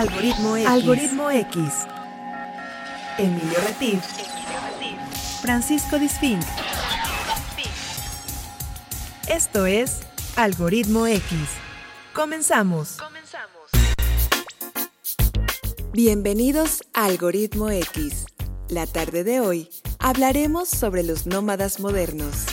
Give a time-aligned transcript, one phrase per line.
[0.00, 0.66] Algoritmo X.
[0.66, 1.58] Algoritmo X.
[3.18, 4.02] Emilio Retif.
[5.42, 6.40] Francisco Disfink.
[9.28, 10.00] Esto es
[10.36, 11.22] Algoritmo X.
[12.14, 12.96] Comenzamos.
[15.92, 18.24] Bienvenidos a Algoritmo X.
[18.70, 22.46] La tarde de hoy hablaremos sobre los nómadas modernos.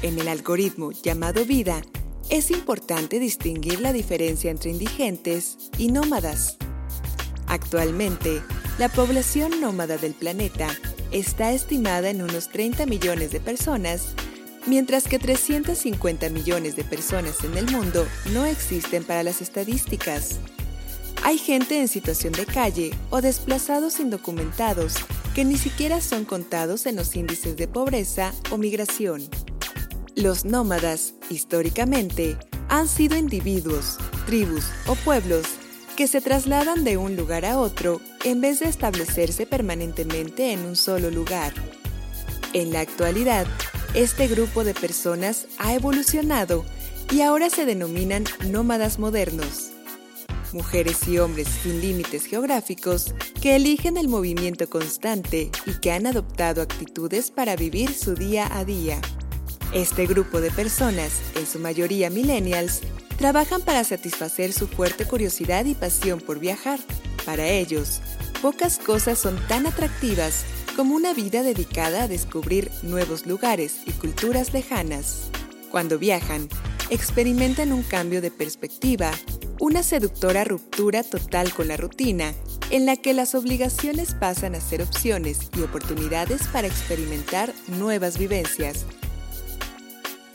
[0.00, 1.82] En el algoritmo llamado vida,
[2.30, 6.56] es importante distinguir la diferencia entre indigentes y nómadas.
[7.46, 8.42] Actualmente,
[8.78, 10.68] la población nómada del planeta
[11.12, 14.14] está estimada en unos 30 millones de personas,
[14.66, 20.40] mientras que 350 millones de personas en el mundo no existen para las estadísticas.
[21.22, 24.94] Hay gente en situación de calle o desplazados indocumentados
[25.34, 29.28] que ni siquiera son contados en los índices de pobreza o migración.
[30.16, 32.38] Los nómadas, históricamente,
[32.70, 35.46] han sido individuos, tribus o pueblos
[35.94, 40.74] que se trasladan de un lugar a otro en vez de establecerse permanentemente en un
[40.74, 41.52] solo lugar.
[42.54, 43.46] En la actualidad,
[43.92, 46.64] este grupo de personas ha evolucionado
[47.12, 49.70] y ahora se denominan nómadas modernos.
[50.54, 56.62] Mujeres y hombres sin límites geográficos que eligen el movimiento constante y que han adoptado
[56.62, 58.98] actitudes para vivir su día a día.
[59.76, 62.80] Este grupo de personas, en su mayoría millennials,
[63.18, 66.80] trabajan para satisfacer su fuerte curiosidad y pasión por viajar.
[67.26, 68.00] Para ellos,
[68.40, 70.46] pocas cosas son tan atractivas
[70.76, 75.30] como una vida dedicada a descubrir nuevos lugares y culturas lejanas.
[75.70, 76.48] Cuando viajan,
[76.88, 79.10] experimentan un cambio de perspectiva,
[79.60, 82.32] una seductora ruptura total con la rutina,
[82.70, 88.86] en la que las obligaciones pasan a ser opciones y oportunidades para experimentar nuevas vivencias,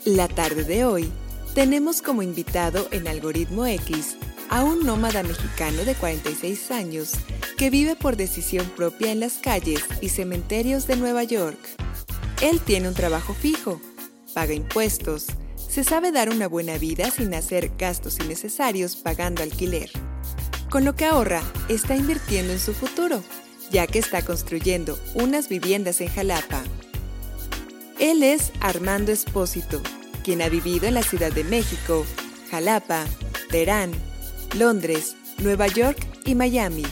[0.04, 1.12] la tarde de hoy
[1.54, 4.16] tenemos como invitado en Algoritmo X
[4.48, 7.12] a un nómada mexicano de 46 años
[7.56, 11.58] que vive por decisión propia en las calles y cementerios de Nueva York.
[12.40, 13.80] Él tiene un trabajo fijo,
[14.34, 19.90] paga impuestos, se sabe dar una buena vida sin hacer gastos innecesarios pagando alquiler.
[20.68, 23.22] Con lo que ahorra, está invirtiendo en su futuro,
[23.70, 26.62] ya que está construyendo unas viviendas en Jalapa,
[28.02, 29.80] él es Armando Espósito,
[30.24, 32.04] quien ha vivido en la Ciudad de México,
[32.50, 33.04] Jalapa,
[33.48, 33.92] Teherán,
[34.58, 36.82] Londres, Nueva York y Miami.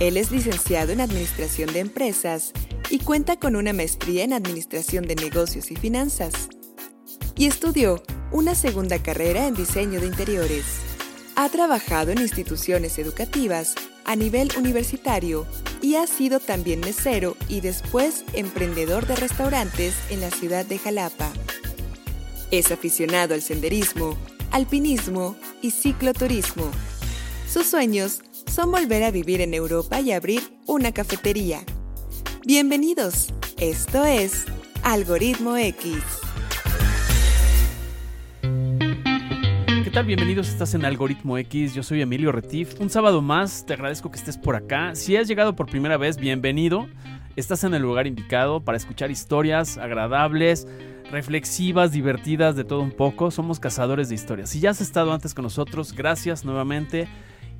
[0.00, 2.52] Él es licenciado en Administración de Empresas
[2.88, 6.32] y cuenta con una maestría en Administración de Negocios y Finanzas.
[7.36, 8.02] Y estudió
[8.32, 10.93] una segunda carrera en Diseño de Interiores.
[11.36, 13.74] Ha trabajado en instituciones educativas
[14.04, 15.46] a nivel universitario
[15.82, 21.32] y ha sido también mesero y después emprendedor de restaurantes en la ciudad de Jalapa.
[22.52, 24.16] Es aficionado al senderismo,
[24.52, 26.70] alpinismo y cicloturismo.
[27.52, 31.64] Sus sueños son volver a vivir en Europa y abrir una cafetería.
[32.46, 34.44] Bienvenidos, esto es
[34.84, 35.96] Algoritmo X.
[39.94, 40.06] tal?
[40.06, 42.80] Bienvenidos, estás en Algoritmo X, yo soy Emilio Retif.
[42.80, 44.96] Un sábado más, te agradezco que estés por acá.
[44.96, 46.88] Si has llegado por primera vez, bienvenido.
[47.36, 50.66] Estás en el lugar indicado para escuchar historias agradables,
[51.12, 53.30] reflexivas, divertidas, de todo un poco.
[53.30, 54.50] Somos cazadores de historias.
[54.50, 57.06] Si ya has estado antes con nosotros, gracias nuevamente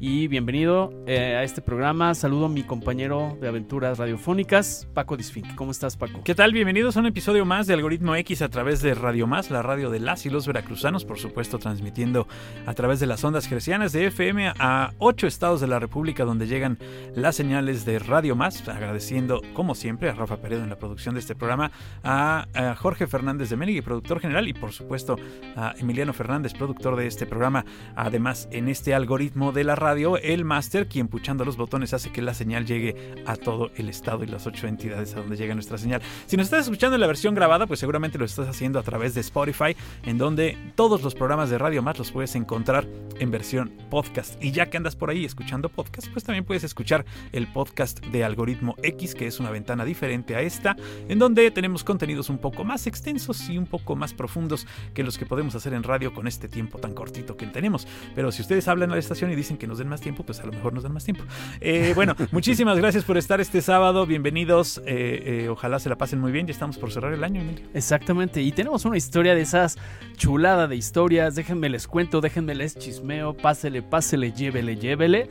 [0.00, 2.15] y bienvenido eh, a este programa.
[2.15, 5.55] Saludo a mi compañero de aventuras radiofónicas, Paco Disfink.
[5.55, 6.22] ¿Cómo estás, Paco?
[6.25, 6.53] ¿Qué tal?
[6.53, 9.91] Bienvenidos a un episodio más de Algoritmo X a través de Radio Más, la radio
[9.91, 12.27] de las y los veracruzanos, por supuesto, transmitiendo
[12.66, 16.47] a través de las ondas gercianas de FM a ocho estados de la República donde
[16.47, 16.78] llegan
[17.15, 18.69] las señales de Radio Más.
[18.69, 21.71] Agradeciendo, como siempre, a Rafa Peredo en la producción de este programa,
[22.03, 22.47] a,
[22.78, 25.16] Jorge Fernández de Menig, productor general, y por supuesto
[25.56, 27.65] a Emiliano Fernández, productor de este programa.
[27.94, 32.22] Además, en este algoritmo de la radio, el máster, quien puchando los botones hace que
[32.22, 35.77] la señal llegue a todo el estado y las ocho entidades a donde llega nuestra
[35.77, 36.00] señal.
[36.27, 39.15] Si nos estás escuchando en la versión grabada, pues seguramente lo estás haciendo a través
[39.15, 42.87] de Spotify, en donde todos los programas de Radio Más los puedes encontrar
[43.19, 44.43] en versión podcast.
[44.43, 48.25] Y ya que andas por ahí escuchando podcast, pues también puedes escuchar el podcast de
[48.25, 50.77] Algoritmo X, que es una ventana diferente a esta,
[51.09, 55.19] en donde tenemos contenidos un poco más extensos y un poco más profundos que los
[55.19, 57.86] que podemos hacer en radio con este tiempo tan cortito que tenemos.
[58.15, 60.41] Pero si ustedes hablan a la estación y dicen que nos den más tiempo, pues
[60.41, 61.24] a lo mejor nos dan más tiempo.
[61.60, 64.06] Eh, bueno, muchísimas gracias por estar este sábado.
[64.06, 64.78] Bienvenidos.
[64.86, 66.47] Eh, eh, ojalá se la pasen muy bien.
[66.47, 67.66] Ya estamos por cerrar el año, Emilio.
[67.74, 68.42] Exactamente.
[68.42, 69.76] Y tenemos una historia de esas
[70.16, 71.34] chulada de historias.
[71.34, 73.34] Déjenme les cuento, déjenme les chismeo.
[73.34, 75.28] Pásele, pásele, llévele, llévele.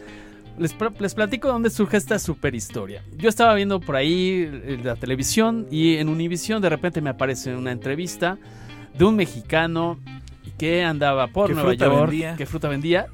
[0.58, 3.04] Les, les, platico dónde surge esta super historia.
[3.18, 7.72] Yo estaba viendo por ahí la televisión y en Univisión de repente me aparece una
[7.72, 8.38] entrevista
[8.98, 9.98] de un mexicano
[10.58, 12.36] que andaba por Nueva York, vendía?
[12.36, 13.08] que fruta vendía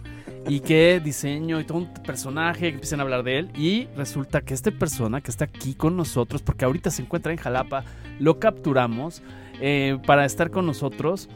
[0.48, 4.42] y qué diseño y todo un personaje que empiezan a hablar de él y resulta
[4.42, 7.84] que esta persona que está aquí con nosotros, porque ahorita se encuentra en Jalapa,
[8.20, 9.22] lo capturamos
[9.62, 11.30] eh, para estar con nosotros.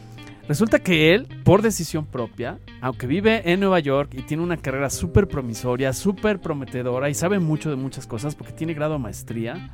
[0.48, 4.90] Resulta que él, por decisión propia, aunque vive en Nueva York y tiene una carrera
[4.90, 9.72] súper promisoria, súper prometedora y sabe mucho de muchas cosas porque tiene grado de maestría,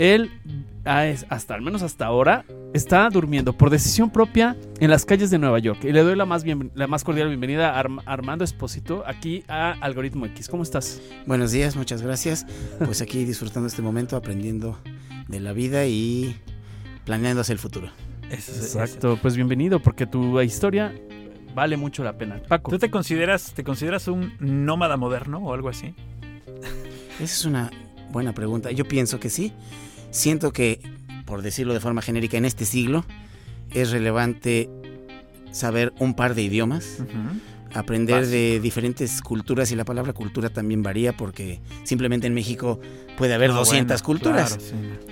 [0.00, 0.30] él,
[0.84, 5.58] hasta al menos hasta ahora, está durmiendo por decisión propia en las calles de Nueva
[5.58, 5.84] York.
[5.84, 6.42] Y le doy la más,
[6.74, 10.48] la más cordial bienvenida a Armando Espósito aquí a Algoritmo X.
[10.48, 11.02] ¿Cómo estás?
[11.26, 12.46] Buenos días, muchas gracias.
[12.82, 14.78] Pues aquí disfrutando este momento, aprendiendo
[15.28, 16.34] de la vida y
[17.04, 17.90] planeando hacia el futuro.
[18.30, 20.94] Exacto, pues bienvenido porque tu historia
[21.54, 22.40] vale mucho la pena.
[22.48, 22.70] Paco.
[22.70, 25.94] ¿Tú te consideras, te consideras un nómada moderno o algo así?
[27.16, 27.70] Esa es una
[28.10, 28.70] buena pregunta.
[28.70, 29.52] Yo pienso que sí.
[30.10, 30.80] Siento que,
[31.24, 33.04] por decirlo de forma genérica, en este siglo
[33.72, 34.68] es relevante
[35.52, 36.98] saber un par de idiomas
[37.74, 42.80] aprender de diferentes culturas y la palabra cultura también varía porque simplemente en México
[43.16, 44.58] puede haber 200 ah, culturas.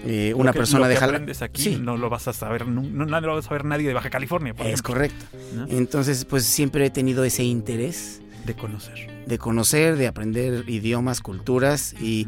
[0.05, 3.39] Eh, una persona de aprendes aquí no lo vas a saber, no, no, lo va
[3.39, 4.55] a saber nadie de Baja California.
[4.65, 5.25] es correcto.
[5.69, 11.95] Entonces, pues siempre he tenido ese interés de conocer, de conocer, de aprender idiomas, culturas
[12.00, 12.27] y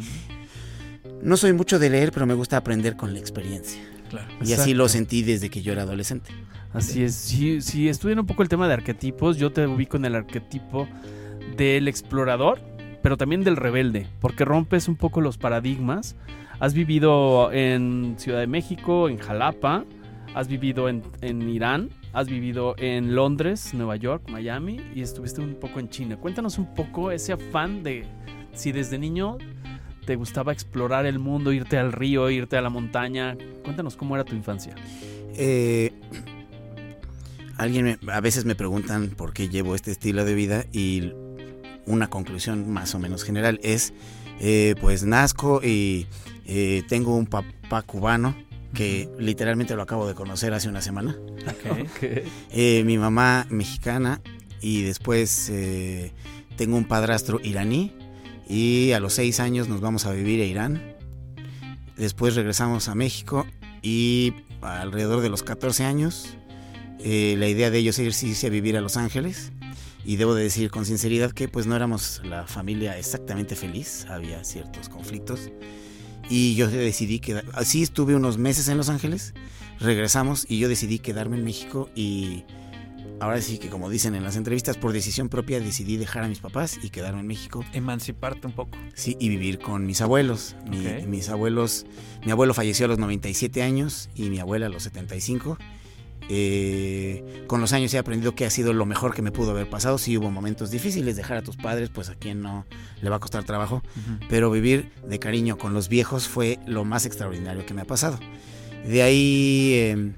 [1.23, 3.81] no soy mucho de leer, pero me gusta aprender con la experiencia.
[4.45, 6.31] y así lo sentí desde que yo era adolescente.
[6.73, 7.15] Así es.
[7.15, 10.89] Si, si estudian un poco el tema de arquetipos, yo te ubico en el arquetipo
[11.57, 12.61] del explorador,
[13.03, 16.17] pero también del rebelde, porque rompes un poco los paradigmas.
[16.61, 19.85] Has vivido en Ciudad de México, en Jalapa,
[20.35, 25.55] has vivido en, en Irán, has vivido en Londres, Nueva York, Miami y estuviste un
[25.55, 26.17] poco en China.
[26.17, 28.05] Cuéntanos un poco ese afán de
[28.53, 29.39] si desde niño
[30.11, 33.39] te gustaba explorar el mundo, irte al río, irte a la montaña.
[33.63, 34.75] Cuéntanos cómo era tu infancia.
[35.37, 35.93] Eh,
[37.57, 41.13] alguien a veces me preguntan por qué llevo este estilo de vida y
[41.87, 43.93] una conclusión más o menos general es,
[44.41, 46.09] eh, pues nazco y
[46.45, 48.35] eh, tengo un papá cubano
[48.75, 51.17] que literalmente lo acabo de conocer hace una semana.
[52.51, 54.21] Eh, mi mamá mexicana
[54.61, 55.53] y después
[56.57, 57.95] tengo un padrastro iraní
[58.51, 60.97] y a los seis años nos vamos a vivir a Irán.
[61.97, 63.47] Después regresamos a México
[63.81, 66.37] y alrededor de los 14 años
[67.03, 69.53] eh, la idea de ellos es irse a vivir a Los Ángeles
[70.05, 74.45] y debo de decir con sinceridad que pues no éramos la familia exactamente feliz, había
[74.45, 75.51] ciertos conflictos
[76.29, 79.33] y yo decidí que así estuve unos meses en Los Ángeles,
[79.79, 82.45] regresamos y yo decidí quedarme en México y
[83.21, 86.41] ahora sí que como dicen en las entrevistas por decisión propia decidí dejar a mis
[86.41, 87.65] papás y quedarme en México.
[87.73, 88.77] Emanciparte un poco.
[88.95, 90.57] Sí, y vivir con mis abuelos.
[91.07, 91.87] mis abuelos,
[92.25, 95.59] mi abuelo falleció a los 97 años y mi abuela a los 75
[96.33, 99.69] eh, con los años he aprendido que ha sido lo mejor que me pudo haber
[99.69, 99.99] pasado.
[99.99, 102.67] Si hubo momentos difíciles, dejar a tus padres, pues a quien no
[103.03, 103.83] le va a costar trabajo.
[104.29, 108.21] Pero vivir de cariño con los viejos fue lo más extraordinario que me ha pasado.
[108.87, 110.15] De ahí, em,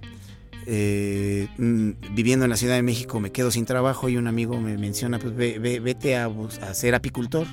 [0.67, 4.61] eh, mm, viviendo en la Ciudad de México, me quedo sin trabajo y un amigo
[4.61, 7.47] me menciona, pues vete a, a, ser apicultor.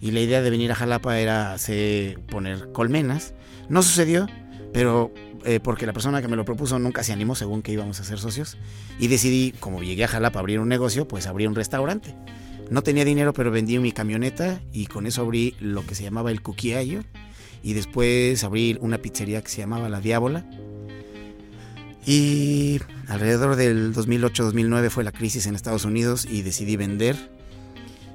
[0.00, 3.34] Y la idea de venir a Jalapa era hacer, poner colmenas.
[3.68, 4.28] No sucedió,
[4.72, 5.12] pero
[5.44, 8.04] eh, porque la persona que me lo propuso nunca se animó según que íbamos a
[8.04, 8.56] ser socios.
[8.98, 12.14] Y decidí, como llegué a Jalapa a abrir un negocio, pues abrí un restaurante.
[12.70, 16.30] No tenía dinero, pero vendí mi camioneta y con eso abrí lo que se llamaba
[16.30, 17.02] el Cuquiayo.
[17.62, 20.44] Y después abrí una pizzería que se llamaba La Diábola.
[22.10, 27.16] Y alrededor del 2008-2009 fue la crisis en Estados Unidos y decidí vender.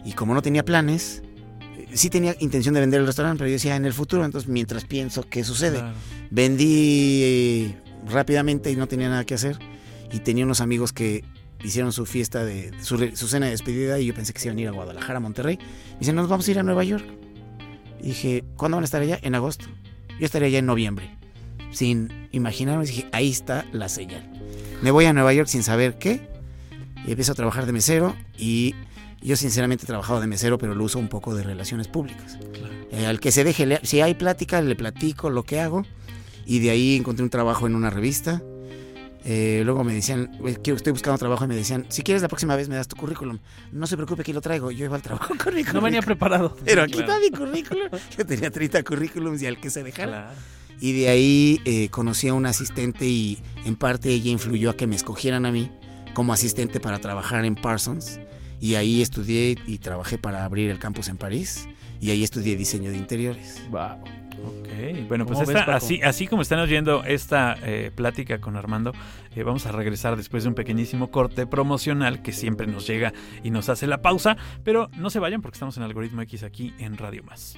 [0.04, 1.22] Y como no tenía planes,
[1.94, 4.86] sí tenía intención de vender el restaurante, pero yo decía en el futuro, entonces mientras
[4.86, 5.84] pienso qué sucede.
[6.32, 7.76] Vendí eh,
[8.10, 9.60] rápidamente y no tenía nada que hacer.
[10.12, 11.24] Y tenía unos amigos que
[11.64, 12.98] hicieron su fiesta, de su,
[13.28, 15.60] cena de despedida y yo pensé que se iban a ir a Guadalajara, Monterrey.
[15.92, 17.06] Me dicen, nos vamos a ir a Nueva York.
[18.02, 19.20] Y dije, ¿cuándo van a estar allá?
[19.22, 19.66] En agosto.
[20.20, 21.23] Yo estaría allá en noviembre.
[21.74, 24.30] Sin imaginarme, dije, ahí está la señal.
[24.82, 26.22] Me voy a Nueva York sin saber qué.
[27.06, 28.76] Y empiezo a trabajar de mesero y
[29.22, 32.38] yo sinceramente he trabajado de mesero, pero lo uso un poco de relaciones públicas.
[32.92, 35.86] Eh, al que se deje, si hay plática, le platico lo que hago.
[36.46, 38.42] Y de ahí encontré un trabajo en una revista.
[39.26, 42.68] Eh, luego me decían, estoy buscando trabajo y me decían, si quieres la próxima vez
[42.68, 43.40] me das tu currículum.
[43.72, 44.72] No se preocupe, aquí lo traigo.
[44.72, 46.58] Yo iba al trabajo con No venía preparado.
[46.66, 47.90] Pero aquí está mi currículum.
[48.18, 50.34] Yo tenía 30 currículums y al que se dejara.
[50.80, 54.88] Y de ahí eh, conocí a una asistente y en parte ella influyó a que
[54.88, 55.72] me escogieran a mí
[56.14, 58.20] como asistente para trabajar en Parsons.
[58.60, 61.68] Y ahí estudié y trabajé para abrir el campus en París.
[62.00, 63.62] Y ahí estudié diseño de interiores.
[63.72, 64.24] Wow.
[64.44, 68.92] Ok, bueno, pues así, así como están oyendo esta eh, plática con Armando,
[69.36, 73.14] eh, vamos a regresar después de un pequeñísimo corte promocional que siempre nos llega
[73.44, 76.74] y nos hace la pausa, pero no se vayan porque estamos en Algoritmo X aquí
[76.80, 77.58] en Radio Más.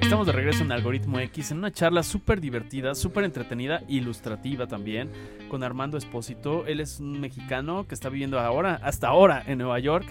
[0.00, 5.10] Estamos de regreso en Algoritmo X en una charla súper divertida, súper entretenida, ilustrativa también,
[5.50, 6.64] con Armando Espósito.
[6.64, 10.06] Él es un mexicano que está viviendo ahora, hasta ahora, en Nueva York.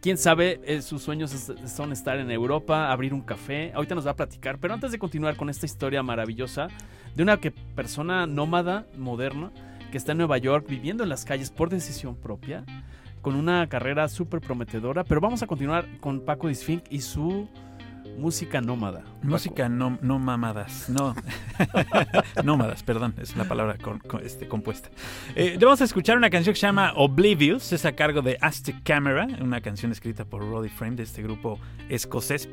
[0.00, 3.72] Quién sabe, eh, sus sueños son estar en Europa, abrir un café.
[3.74, 4.58] Ahorita nos va a platicar.
[4.58, 6.68] Pero antes de continuar con esta historia maravillosa
[7.14, 7.38] de una
[7.74, 9.50] persona nómada, moderna,
[9.92, 12.64] que está en Nueva York viviendo en las calles por decisión propia,
[13.20, 15.04] con una carrera súper prometedora.
[15.04, 17.48] Pero vamos a continuar con Paco Disfink y su
[18.18, 19.04] música nómada.
[19.22, 21.14] Música no, no mamadas, no.
[22.44, 24.90] Nómadas, perdón, es la palabra con- este, compuesta.
[25.34, 28.82] Eh, vamos a escuchar una canción que se llama Oblivious, es a cargo de Aztec
[28.82, 31.58] Camera, una canción escrita por Roddy Frame de este grupo
[31.88, 32.48] escocés.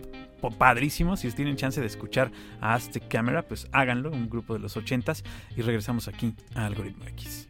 [0.59, 2.31] Padrísimo, si tienen chance de escuchar
[2.61, 5.23] a Aztec Camera, pues háganlo, un grupo de los 80s,
[5.57, 7.47] y regresamos aquí a Algoritmo X.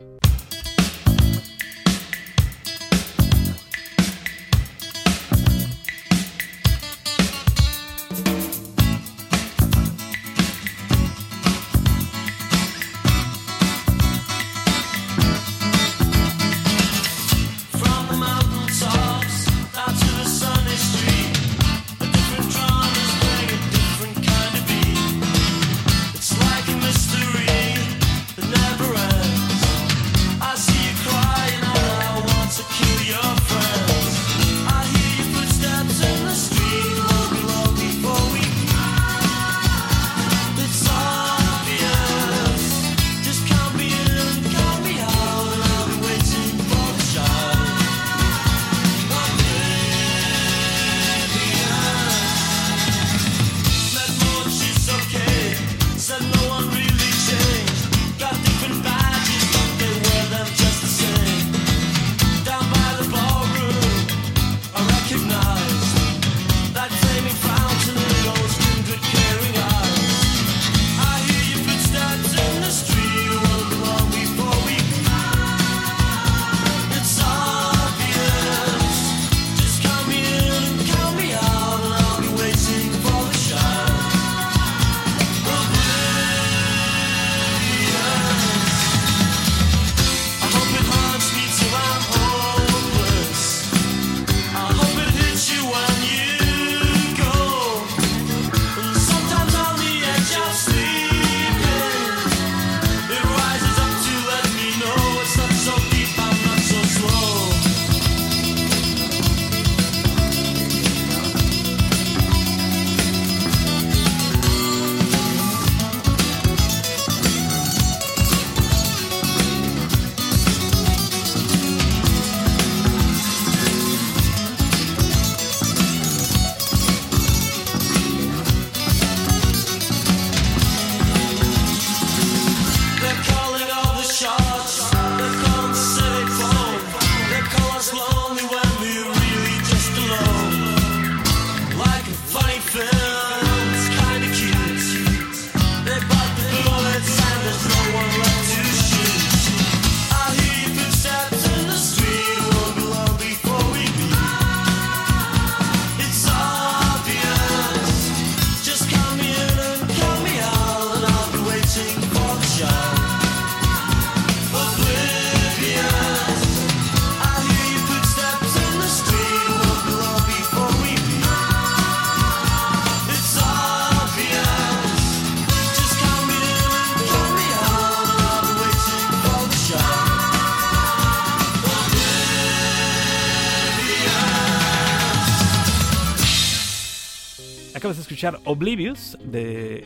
[187.85, 189.85] Acabas de escuchar Oblivious de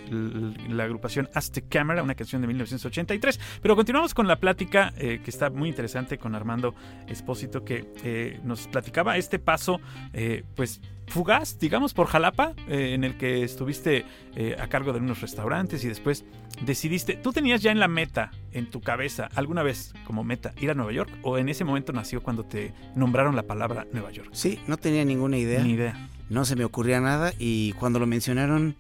[0.70, 3.38] la agrupación Aztec Camera, una canción de 1983.
[3.62, 6.74] Pero continuamos con la plática eh, que está muy interesante con Armando
[7.10, 9.82] Espósito, que eh, nos platicaba este paso,
[10.14, 15.00] eh, pues fugaz, digamos, por Jalapa, eh, en el que estuviste eh, a cargo de
[15.00, 16.24] unos restaurantes y después
[16.62, 20.72] decidiste, ¿tú tenías ya en la meta, en tu cabeza, alguna vez como meta, ir
[20.72, 21.12] a Nueva York?
[21.24, 24.30] ¿O en ese momento nació cuando te nombraron la palabra Nueva York?
[24.32, 25.62] Sí, no tenía ninguna idea.
[25.62, 26.10] Ni idea.
[26.30, 28.76] No se me ocurría nada y cuando lo mencionaron,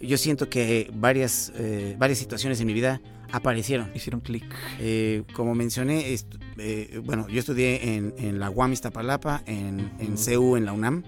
[0.00, 3.00] yo siento que varias, eh, varias situaciones en mi vida
[3.32, 3.90] aparecieron.
[3.94, 4.44] Hicieron clic.
[4.78, 6.14] Eh, como mencioné,
[6.58, 11.02] eh, bueno, yo estudié en, en la UAM Iztapalapa, en, en CEU, en la UNAM,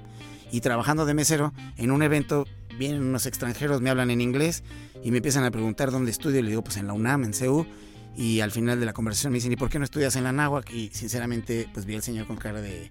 [0.50, 2.46] y trabajando de mesero en un evento,
[2.78, 4.64] vienen unos extranjeros, me hablan en inglés
[5.02, 7.34] y me empiezan a preguntar dónde estudio, y le digo, pues en la UNAM, en
[7.34, 7.66] CEU,
[8.16, 10.32] y al final de la conversación me dicen, ¿y por qué no estudias en la
[10.32, 10.70] náhuac?
[10.72, 12.90] Y sinceramente, pues vi al señor con cara de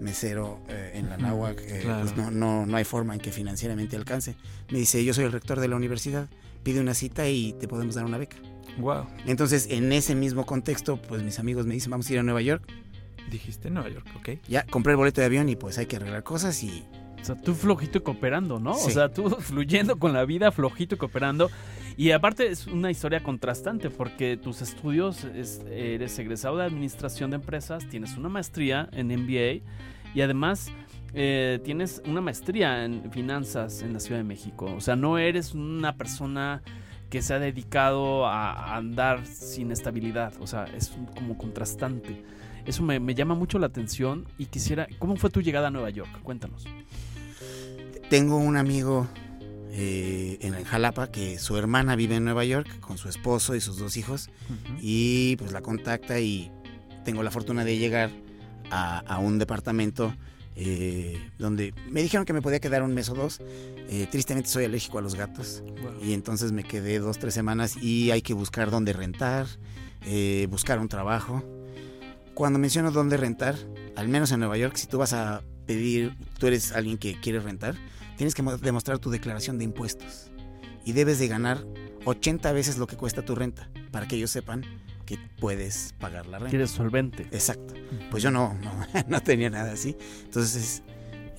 [0.00, 2.02] mesero eh, en la náhuac, eh, claro.
[2.02, 4.36] pues no, no, no hay forma en que financieramente alcance.
[4.70, 6.28] Me dice, yo soy el rector de la universidad,
[6.62, 8.36] pide una cita y te podemos dar una beca.
[8.78, 9.06] Wow.
[9.26, 12.42] Entonces, en ese mismo contexto, pues mis amigos me dicen, vamos a ir a Nueva
[12.42, 12.64] York.
[13.30, 14.30] Dijiste Nueva York, ¿ok?
[14.48, 16.84] Ya compré el boleto de avión y pues hay que arreglar cosas y
[17.20, 18.72] O sea, tú flojito y cooperando, ¿no?
[18.72, 21.50] O sea, tú fluyendo con la vida, flojito y cooperando.
[21.96, 27.36] Y aparte es una historia contrastante porque tus estudios, es- eres egresado de administración de
[27.36, 29.62] empresas, tienes una maestría en MBA
[30.14, 30.70] y además
[31.16, 34.66] eh, tienes una maestría en finanzas en la Ciudad de México.
[34.76, 36.60] O sea, no eres una persona
[37.08, 40.32] que se ha dedicado a andar sin estabilidad.
[40.40, 42.24] O sea, es como contrastante.
[42.66, 44.88] Eso me llama mucho la atención y quisiera...
[44.98, 46.10] ¿Cómo fue tu llegada a Nueva York?
[46.24, 46.66] Cuéntanos.
[48.10, 49.06] tengo un amigo
[49.76, 53.78] eh, en Jalapa que su hermana vive en Nueva York con su esposo y sus
[53.78, 54.30] dos hijos
[54.80, 56.50] y pues la contacta y
[57.04, 58.10] tengo la fortuna de llegar
[58.70, 60.14] a, a un departamento
[60.56, 63.40] eh, donde me dijeron que me podía quedar un mes o dos.
[63.88, 65.62] Eh, tristemente soy alérgico a los gatos.
[65.82, 66.04] Wow.
[66.04, 69.46] Y entonces me quedé dos, tres semanas y hay que buscar dónde rentar,
[70.06, 71.42] eh, buscar un trabajo.
[72.34, 73.56] Cuando menciono dónde rentar,
[73.96, 77.40] al menos en Nueva York, si tú vas a pedir, tú eres alguien que quiere
[77.40, 77.76] rentar,
[78.16, 80.30] tienes que mo- demostrar tu declaración de impuestos.
[80.84, 81.64] Y debes de ganar
[82.04, 84.62] 80 veces lo que cuesta tu renta, para que ellos sepan
[85.06, 86.50] que puedes pagar la renta.
[86.50, 87.22] Quieres solvente.
[87.30, 87.74] Exacto.
[88.10, 88.72] Pues yo no, no,
[89.08, 89.96] no tenía nada así.
[90.24, 90.82] Entonces,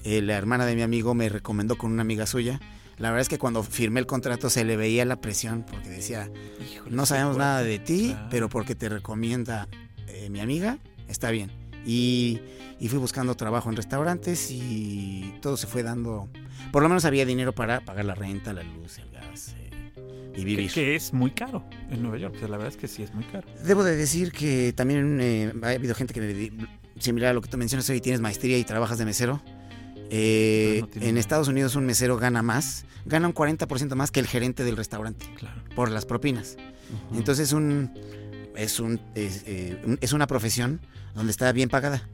[0.04, 2.60] eh, la hermana de mi amigo me recomendó con una amiga suya.
[2.98, 6.32] La verdad es que cuando firmé el contrato se le veía la presión porque decía,
[6.74, 8.28] Híjole, no sabemos nada de ti, Claro.
[8.32, 9.68] pero porque te recomienda
[10.08, 10.78] eh, mi amiga,
[11.10, 11.52] está bien.
[11.86, 12.40] Y,
[12.80, 16.30] y fui buscando trabajo en restaurantes y todo se fue dando.
[16.72, 19.70] Por lo menos había dinero para pagar la renta, la luz, el gas eh,
[20.34, 20.72] y Que, vivir.
[20.72, 22.36] que es muy caro en Nueva York.
[22.42, 23.48] La verdad es que sí es muy caro.
[23.64, 26.68] Debo de decir que también eh, ha habido gente que me
[27.00, 29.42] similar a lo que tú mencionas hoy, tienes maestría y trabajas de mesero.
[30.10, 34.20] Eh, no tiene- en Estados Unidos un mesero gana más, gana un 40% más que
[34.20, 35.62] el gerente del restaurante Claro.
[35.76, 36.58] por las propinas.
[37.14, 37.92] Entonces un,
[38.58, 40.80] es, un, es, eh, es una profesión
[41.14, 42.08] donde está bien pagada.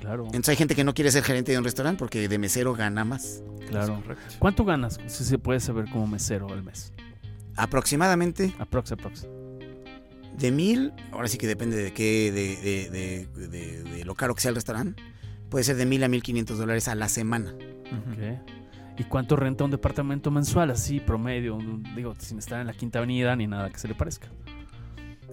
[0.00, 2.74] Claro, Entonces hay gente que no quiere ser gerente de un restaurante porque de mesero
[2.74, 3.42] gana más.
[3.68, 4.02] claro.
[4.38, 6.92] ¿Cuánto ganas, si se puede saber, como mesero al mes?
[7.56, 9.26] Aproximadamente Aprox, aprox.
[10.36, 12.56] de mil, ahora sí que depende de qué, de,
[12.90, 15.00] de, de- de- de lo caro que sea el restaurante,
[15.48, 17.54] puede ser de mil a mil quinientos dólares a la semana.
[17.54, 18.12] Ujú.
[18.12, 18.98] Ok.
[18.98, 21.54] ¿Y cuánto renta un departamento mensual así, promedio?
[21.56, 24.28] Un- Digo, sin estar en la quinta avenida ni nada que se le parezca.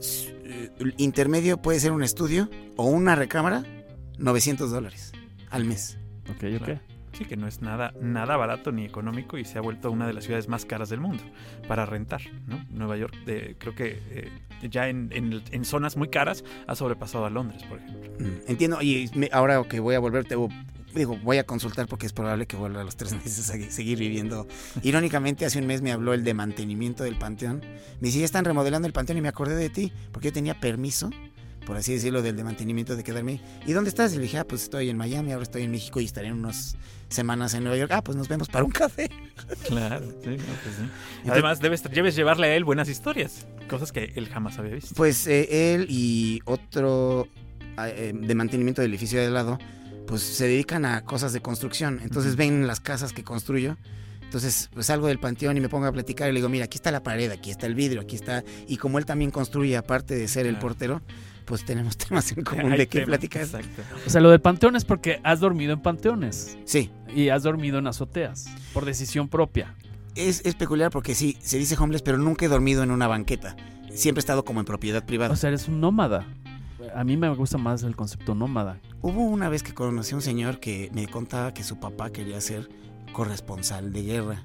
[0.01, 3.63] Eh, intermedio puede ser un estudio o una recámara,
[4.17, 5.11] 900 dólares
[5.49, 5.97] al mes.
[6.29, 6.63] Ok, ok.
[6.63, 6.79] Claro.
[7.13, 10.13] Sí, que no es nada, nada barato ni económico y se ha vuelto una de
[10.13, 11.21] las ciudades más caras del mundo
[11.67, 12.63] para rentar, ¿no?
[12.69, 13.13] Nueva York,
[13.57, 14.31] creo que eh,
[14.69, 18.11] ya en, en- en zonas muy caras ha sobrepasado a Londres, por ejemplo.
[18.19, 20.35] Mm, Entiendo, y me- ahora que voy a volver, te
[20.99, 23.99] digo, voy a consultar porque es probable que vuelva a los tres meses a seguir
[23.99, 24.47] viviendo.
[24.81, 27.61] Irónicamente, hace un mes me habló el de mantenimiento del panteón.
[27.99, 30.59] Me dice, ya están remodelando el panteón y me acordé de ti, porque yo tenía
[30.59, 31.09] permiso,
[31.65, 33.41] por así decirlo, del de mantenimiento de quedarme.
[33.65, 34.13] ¿Y dónde estás?
[34.13, 36.33] Y le dije, ah, pues estoy en Miami, ahora estoy en México y estaré en
[36.33, 36.75] unas
[37.09, 37.91] semanas en Nueva York.
[37.93, 39.09] Ah, pues nos vemos para un café.
[39.67, 41.29] Claro, sí, no, pues sí.
[41.29, 44.95] Además, debes, debes llevarle a él buenas historias, cosas que él jamás había visto.
[44.95, 47.27] Pues eh, él y otro
[47.77, 49.59] ah, eh, de mantenimiento del edificio de al lado,
[50.07, 51.99] pues se dedican a cosas de construcción.
[52.03, 53.77] Entonces ven las casas que construyo.
[54.21, 56.77] Entonces, pues salgo del panteón y me pongo a platicar y le digo, mira, aquí
[56.77, 58.45] está la pared, aquí está el vidrio, aquí está...
[58.65, 61.01] Y como él también construye, aparte de ser el portero,
[61.43, 63.41] pues tenemos temas en común Hay de qué platicar.
[63.41, 63.81] Exacto.
[64.07, 67.79] O sea, lo del panteón es porque has dormido en panteones Sí, y has dormido
[67.79, 69.75] en azoteas por decisión propia.
[70.15, 73.57] es, es peculiar porque sí, se dice homeless, pero nunca he dormido en una banqueta.
[73.93, 75.33] Siempre he estado como en propiedad privada.
[75.33, 76.25] O sea, eres un nómada.
[76.95, 78.79] A mí me gusta más el concepto nómada.
[79.03, 82.39] Hubo una vez que conocí a un señor que me contaba que su papá quería
[82.39, 82.69] ser
[83.13, 84.43] corresponsal de guerra.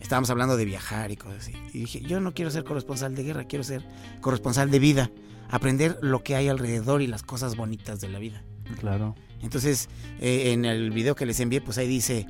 [0.00, 1.52] Estábamos hablando de viajar y cosas así.
[1.72, 3.82] Y dije, yo no quiero ser corresponsal de guerra, quiero ser
[4.20, 5.10] corresponsal de vida.
[5.48, 8.44] Aprender lo que hay alrededor y las cosas bonitas de la vida.
[8.80, 9.14] Claro.
[9.40, 9.88] Entonces,
[10.20, 12.26] eh, en el video que les envié, pues ahí dice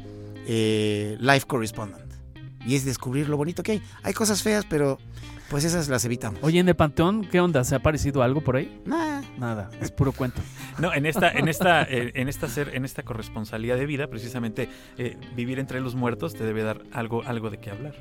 [0.46, 2.12] eh, Life Correspondent.
[2.64, 3.83] Y es descubrir lo bonito que hay.
[4.04, 4.98] Hay cosas feas, pero
[5.51, 6.41] pues esas las evitamos.
[6.43, 7.65] Oye, en el Panteón, ¿qué onda?
[7.65, 8.81] ¿Se ha aparecido algo por ahí?
[8.85, 10.41] Nah, Nada, es puro cuento.
[10.79, 14.69] No, en esta, en esta, eh, en esta ser, en esta corresponsalía de vida, precisamente
[14.97, 17.95] eh, vivir entre los muertos te debe dar algo, algo de qué hablar.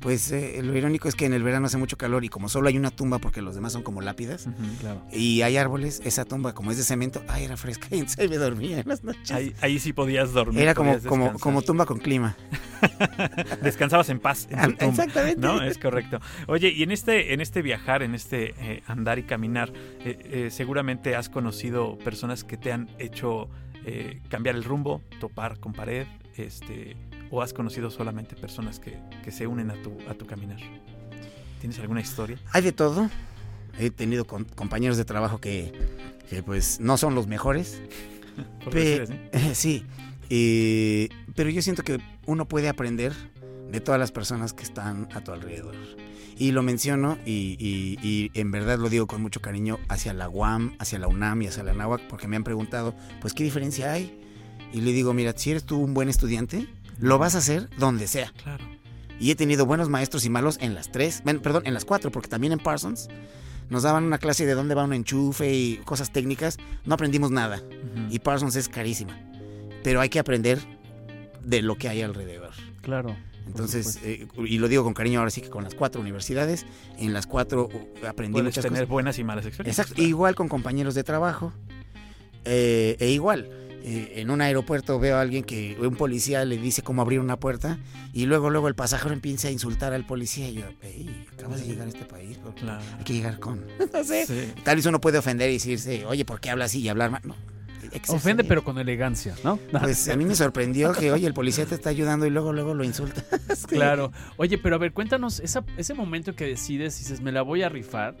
[0.00, 2.68] Pues eh, lo irónico es que en el verano hace mucho calor y como solo
[2.68, 4.48] hay una tumba porque los demás son como lápidas
[4.80, 5.02] Claro.
[5.12, 8.36] y hay árboles, esa tumba como es de cemento, ay, era fresca y entonces me
[8.36, 9.30] dormía en las noches.
[9.30, 10.60] Ahí, ahí sí podías dormir.
[10.62, 12.36] Era como, como, como tumba con clima.
[13.62, 14.48] Descansabas en paz.
[14.50, 15.04] En tu tumba.
[15.04, 15.40] Exactamente.
[15.40, 16.18] No, es correcto.
[16.46, 19.72] Oye, y en este, en este viajar, en este eh, andar y caminar,
[20.04, 23.48] eh, eh, seguramente has conocido personas que te han hecho
[23.84, 26.96] eh, cambiar el rumbo, topar con pared, este,
[27.30, 30.58] o has conocido solamente personas que, que se unen a tu, a tu caminar.
[31.60, 32.38] ¿Tienes alguna historia?
[32.52, 33.08] Hay de todo.
[33.78, 35.72] He tenido con- compañeros de trabajo que,
[36.28, 37.80] que, pues no son los mejores.
[38.70, 39.50] Pe- decir así.
[39.54, 39.86] sí.
[40.30, 43.12] eh, pero yo siento que uno puede aprender
[43.70, 45.74] de todas las personas que están a tu alrededor.
[46.36, 50.28] Y lo menciono y, y- y en verdad lo digo con mucho cariño hacia la
[50.28, 53.92] UAM, hacia la UNAM y hacia la NAWAC porque me han preguntado, pues, ¿qué diferencia
[53.92, 54.18] hay?
[54.72, 56.66] Y le digo, mira, si eres tú un buen estudiante,
[57.00, 58.32] lo vas a hacer donde sea.
[58.42, 58.64] Claro.
[59.18, 62.10] Y he tenido buenos maestros y malos en las tres, bueno, perdón, en las cuatro,
[62.10, 63.08] porque también en Parsons
[63.68, 66.56] nos daban una clase de dónde va un enchufe y cosas técnicas.
[66.84, 67.62] No aprendimos nada.
[68.10, 69.18] Y Parsons es carísima.
[69.82, 70.58] Pero hay que aprender
[71.44, 72.50] de lo que hay alrededor.
[72.82, 73.16] Claro.
[73.46, 76.66] Entonces, eh, y lo digo con cariño ahora sí que con las cuatro universidades,
[76.98, 78.88] en las cuatro uh, aprendí Puedes muchas tener cosas.
[78.90, 79.86] buenas y malas experiencias.
[79.88, 81.52] Exacto, igual con compañeros de trabajo.
[82.44, 83.50] eh, e igual,
[83.82, 87.38] eh, en un aeropuerto veo a alguien que un policía le dice cómo abrir una
[87.38, 87.78] puerta
[88.12, 91.66] y luego luego el pasajero empieza a insultar al policía y yo, "Ey, acabas de
[91.66, 92.38] llegar a este país.
[92.56, 92.82] Claro.
[92.98, 94.52] hay que llegar con, no sé, Sí.
[94.64, 97.22] tal vez uno puede ofender y decirse, oye, ¿por qué habla así y hablar mal?
[97.24, 97.34] No,
[98.08, 99.56] Ofende, pero con elegancia, ¿no?
[99.80, 102.72] Pues a mí me sorprendió que, oye, el policía te está ayudando y luego luego
[102.74, 103.24] lo insulta.
[103.66, 104.12] Claro.
[104.36, 107.68] Oye, pero a ver, cuéntanos, esa- ese momento que decides, dices, me la voy a
[107.68, 108.16] rifar,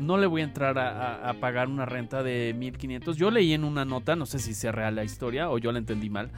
[0.00, 0.88] no le voy a entrar a,
[1.26, 3.16] a- a pagar una renta de 1500.
[3.16, 5.78] Yo leí en una nota, no sé si sea real la historia o yo la
[5.78, 6.30] entendí mal,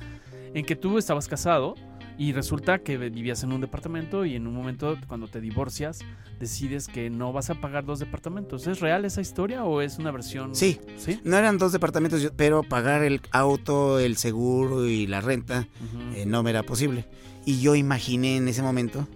[0.54, 1.74] en que tú estabas casado
[2.18, 5.98] y resulta que vivías en un departamento y en un momento cuando te divorcias
[6.40, 8.66] decides que no vas a pagar dos departamentos.
[8.66, 10.54] ¿Es real esa historia o es una versión?
[10.54, 11.20] Sí, ¿Sí?
[11.24, 15.66] no eran dos departamentos, pero pagar el auto, el seguro y la renta
[16.14, 17.04] eh, no me era posible.
[17.44, 19.06] Y yo imaginé en ese momento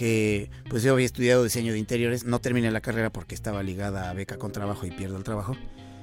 [0.00, 4.08] que pues yo había estudiado diseño de interiores, no terminé la carrera porque estaba ligada
[4.08, 5.58] a beca con trabajo y pierdo el trabajo.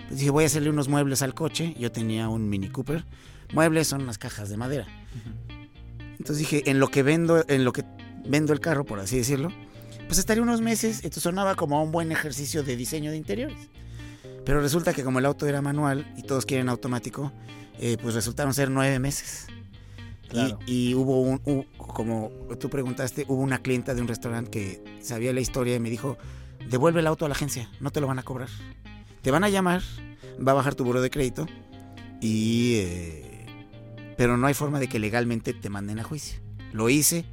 [0.07, 3.05] Pues dije, voy a hacerle unos muebles al coche, yo tenía un Mini Cooper.
[3.53, 4.85] Muebles son unas cajas de madera.
[6.11, 7.85] Entonces dije, en lo que vendo, en lo que
[8.23, 9.51] vendo el carro, por así decirlo,
[10.05, 13.57] pues estaría unos meses, esto sonaba como un buen ejercicio de diseño de interiores.
[14.45, 17.31] Pero resulta que como el auto era manual y todos quieren automático,
[17.79, 19.47] eh, pues resultaron ser nueve meses.
[20.27, 20.59] Y- Claro.
[20.67, 21.37] Y, hubo un,
[21.77, 25.89] como tú preguntaste, hubo una clienta de un restaurante que sabía la historia y me
[25.89, 26.17] dijo,
[26.69, 28.49] devuelve el auto a la agencia, no te lo van a cobrar.
[29.21, 29.81] Te van a llamar,
[30.45, 31.45] va a bajar tu buro de crédito
[32.21, 32.75] y...
[32.77, 33.23] eh,
[34.17, 36.39] pero no hay forma de que legalmente te manden a juicio.
[36.73, 37.23] Lo hice,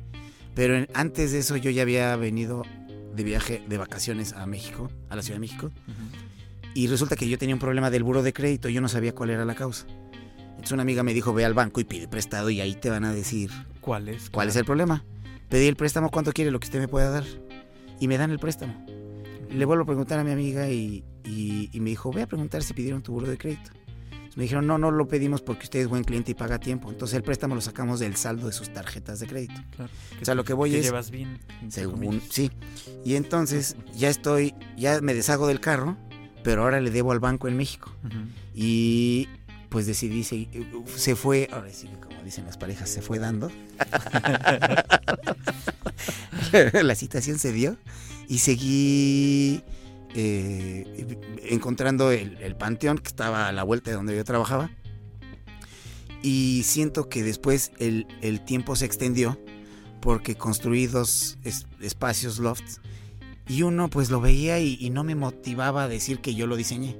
[0.55, 2.63] pero en- antes de eso yo ya había venido
[3.17, 5.71] de viaje de vacaciones a México, a la Ciudad de México,
[6.75, 9.31] y resulta que yo tenía un problema del buro de crédito, yo no sabía cuál
[9.31, 9.87] era la causa.
[10.65, 13.05] Entonces una amiga me dijo, ve al banco y pide prestado y ahí te van
[13.05, 13.51] a decir
[13.83, 14.31] ¿Cuál es?
[14.31, 15.05] cuál es el problema.
[15.51, 17.25] Pedí el préstamo, cuánto quiere lo que usted me pueda dar.
[18.01, 18.75] Y me dan el préstamo.
[19.51, 22.63] Le vuelvo a preguntar a mi amiga y, y- y me dijo, ve a preguntar
[22.63, 23.73] si pidieron tu buro de crédito.
[24.11, 26.59] Entonces me dijeron, no, no lo pedimos porque usted es buen cliente y paga a
[26.61, 26.91] tiempo.
[26.91, 29.61] Entonces el préstamo lo sacamos del saldo de sus tarjetas de crédito.
[29.77, 29.93] Claro.
[30.21, 31.41] O sea, lo que voy te es- llevas bien.
[31.69, 32.51] Según, sí.
[33.05, 35.99] Y entonces ya estoy, ya me deshago del carro,
[36.43, 37.93] pero ahora le debo al banco en México.
[38.55, 39.29] Y
[39.75, 40.47] pues decidí, se,
[40.95, 43.51] se fue, ahora sí que como dicen las parejas, se fue dando.
[46.85, 47.77] la situación se dio
[48.29, 49.65] y seguí
[50.15, 54.71] eh, encontrando el, el panteón que estaba a la vuelta de donde yo trabajaba.
[56.23, 59.41] Y siento que después el, el tiempo se extendió
[60.01, 62.81] porque construí dos es- espacios lofts
[63.49, 66.55] y uno pues lo veía y, y no me motivaba a decir que yo lo
[66.55, 66.97] diseñé.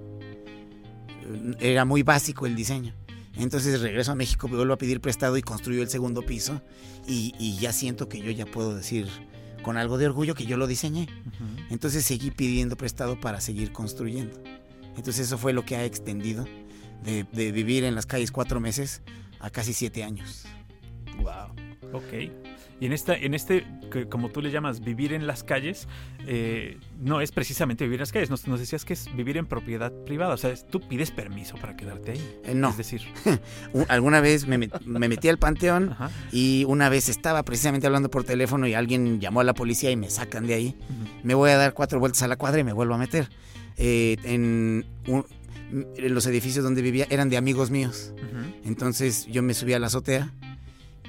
[1.61, 2.95] Era muy básico el diseño.
[3.37, 6.63] Entonces regreso a México, vuelvo a pedir prestado y construyo el segundo piso
[7.07, 9.09] y, y ya siento que yo ya puedo decir
[9.63, 11.09] con algo de orgullo que yo lo diseñé.
[11.27, 11.45] Ujú.
[11.71, 14.41] Entonces seguí pidiendo prestado para seguir construyendo.
[14.97, 16.47] Entonces eso fue lo que ha extendido
[17.03, 19.03] de, de vivir en las calles cuatro meses
[19.41, 20.45] a casi siete años.
[21.19, 21.55] Wow.
[21.93, 22.31] Ok.
[22.81, 25.87] Y en esta, en este, que como tú le llamas, vivir en las calles,
[26.27, 28.31] eh, no es precisamente vivir en las calles.
[28.31, 30.35] Nos, nos decías que es vivir en propiedad privada.
[30.35, 32.39] O sea, tú pides permiso para quedarte ahí.
[32.45, 33.03] Eh, no, Es decir,
[33.89, 36.11] alguna vez me, met- me metí al panteón ajá.
[36.33, 39.97] y una vez estaba precisamente hablando por teléfono y alguien llamó a la policía y
[39.97, 40.77] me sacan de ahí.
[41.23, 43.29] Me voy a dar cuatro vueltas a la cuadra y me vuelvo a meter.
[43.77, 45.25] Eh, en, un-
[45.99, 48.13] los edificios donde vivía eran de amigos míos.
[48.65, 50.33] Entonces yo me subí a la azotea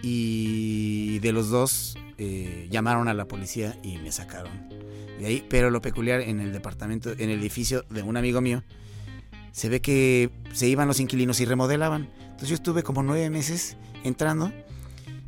[0.07, 4.69] y de los dos eh, llamaron a la policía y me sacaron
[5.19, 5.45] de ahí.
[5.49, 8.63] Pero lo peculiar en el departamento, en el edificio de un amigo mío,
[9.51, 12.07] se ve que se iban los inquilinos y remodelaban.
[12.21, 14.51] Entonces yo estuve como nueve meses entrando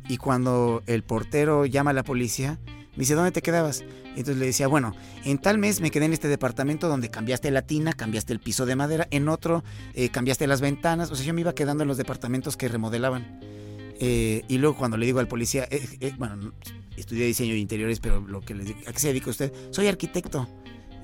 [0.08, 2.60] y cuando el portero llama a la policía,
[2.92, 3.82] me dice, ¿dónde te quedabas?
[4.10, 7.62] Entonces le decía, bueno, en tal mes me quedé en este departamento donde cambiaste la
[7.62, 9.64] tina, cambiaste el piso de madera, en otro
[9.94, 13.40] eh, cambiaste las ventanas, o sea, yo me iba quedando en los departamentos que remodelaban.
[14.00, 16.52] Eh, y luego cuando le digo al policía, eh, eh, bueno, no,
[16.96, 19.52] estudié diseño de interiores, pero lo que les digo, ¿a qué se dedica usted?
[19.70, 20.48] Soy arquitecto.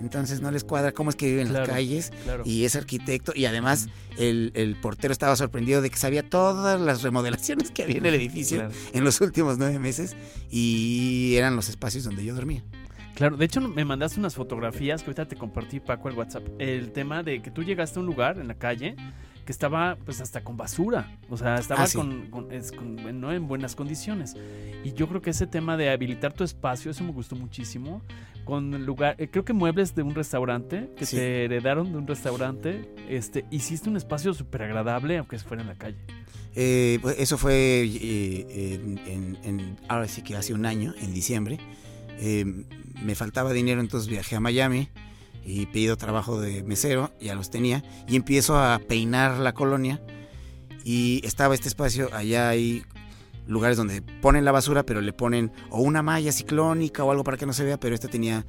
[0.01, 1.67] Entonces no les cuadra cómo es que vive en Claro.
[1.67, 2.43] las calles Claro.
[2.45, 7.03] y es arquitecto y además el, el portero estaba sorprendido de que sabía todas las
[7.03, 8.75] remodelaciones que había en el edificio Claro.
[8.93, 10.17] en los últimos nueve meses
[10.51, 12.65] y eran los espacios donde yo dormía.
[13.15, 16.43] Claro, de hecho me mandaste unas fotografías que ahorita te compartí, Paco, el WhatsApp.
[16.59, 18.97] El tema de que tú llegaste a un lugar en la calle
[19.45, 21.19] que estaba pues hasta con basura.
[21.29, 21.97] O sea, estaba Ah, sí.
[21.99, 24.35] con, con- es- con- no en buenas condiciones.
[24.85, 28.03] Y yo creo que ese tema de habilitar tu espacio, eso me gustó muchísimo.
[28.45, 31.17] Con lugar, eh, creo que muebles de un restaurante, que Sí.
[31.17, 35.75] te heredaron de un restaurante, este, hiciste un espacio súper agradable, aunque fuera en la
[35.75, 35.97] calle.
[36.57, 41.13] Eh, pues, eso fue eh, en, en- en- ahora sí que hace un año, en
[41.15, 41.59] diciembre.
[43.03, 44.89] Me faltaba dinero, entonces viajé a Miami
[45.45, 50.01] y pedido trabajo de mesero, ya los tenía, y empiezo a peinar la colonia
[50.85, 52.83] y estaba este espacio, allá hay
[53.47, 57.37] lugares donde ponen la basura, pero le ponen o una malla ciclónica o algo para
[57.37, 58.45] que no se vea, pero este tenía...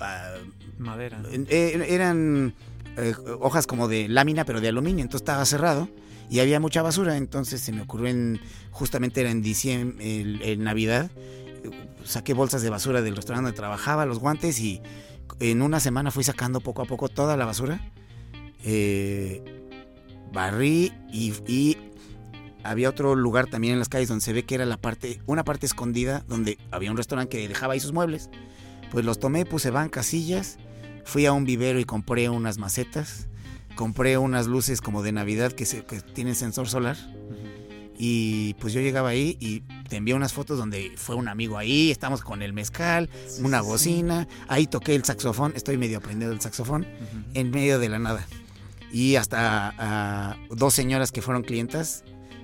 [0.00, 0.34] ah,
[0.78, 1.22] Madera.
[1.30, 2.54] eh, eran
[2.96, 5.88] eh, hojas como de lámina, pero de aluminio, entonces estaba cerrado
[6.28, 11.10] y había mucha basura, entonces se me ocurrió en, justamente era en diciembre, en Navidad,
[11.16, 11.70] eh,
[12.04, 14.80] saqué bolsas de basura del restaurante donde trabajaba, los guantes y
[15.40, 17.80] en una semana fui sacando poco a poco toda la basura,
[18.64, 19.42] eh,
[20.32, 21.76] barrí y,
[22.64, 25.44] había otro lugar también en las calles donde se ve que era la parte, una
[25.44, 28.30] parte escondida donde había un restaurante que dejaba ahí sus muebles.
[28.92, 30.58] Pues los tomé, puse bancas, sillas,
[31.04, 33.26] fui a un vivero y compré unas macetas,
[33.74, 36.96] compré unas luces como de Navidad que, se, que tienen sensor solar.
[38.04, 41.92] Y pues yo llegaba ahí y te envié unas fotos donde fue un amigo ahí,
[41.92, 43.08] estamos con el mezcal,
[43.44, 47.22] una bocina, ahí toqué el saxofón, estoy medio aprendiendo el saxofón, Ujú.
[47.34, 48.26] en medio de la nada.
[48.92, 52.02] Y hasta ah, dos señoras que fueron clientas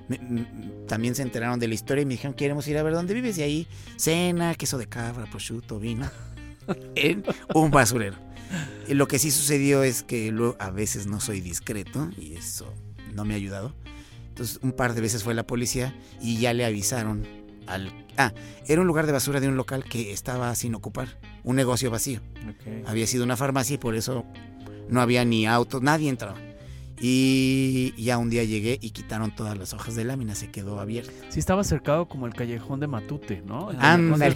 [0.09, 0.47] me-
[0.87, 3.37] también se enteraron de la historia y me dijeron, queremos ir a ver dónde vives.
[3.39, 3.67] Y ahí,
[3.97, 6.09] cena, queso de cabra, prosciutto, vino,
[6.95, 8.17] en un basurero.
[8.89, 12.73] Lo que sí sucedió es que luego a veces no soy discreto y eso
[13.13, 13.75] no me ha ayudado.
[14.39, 17.27] Entonces un par de veces fue la policía y ya le avisaron
[17.67, 17.93] al...
[18.17, 18.33] Ah,
[18.69, 22.21] era un lugar de basura de un local que estaba sin ocupar, un negocio vacío.
[22.87, 24.25] Había sido una farmacia y por eso
[24.89, 26.39] no había ni autos, nadie entraba.
[27.01, 31.13] Y ya un día llegué y quitaron todas las hojas de lámina, se quedó abierto.
[31.29, 33.71] Sí, estaba cercado como el callejón de Matute, ¿no?
[33.79, 34.35] Ándale.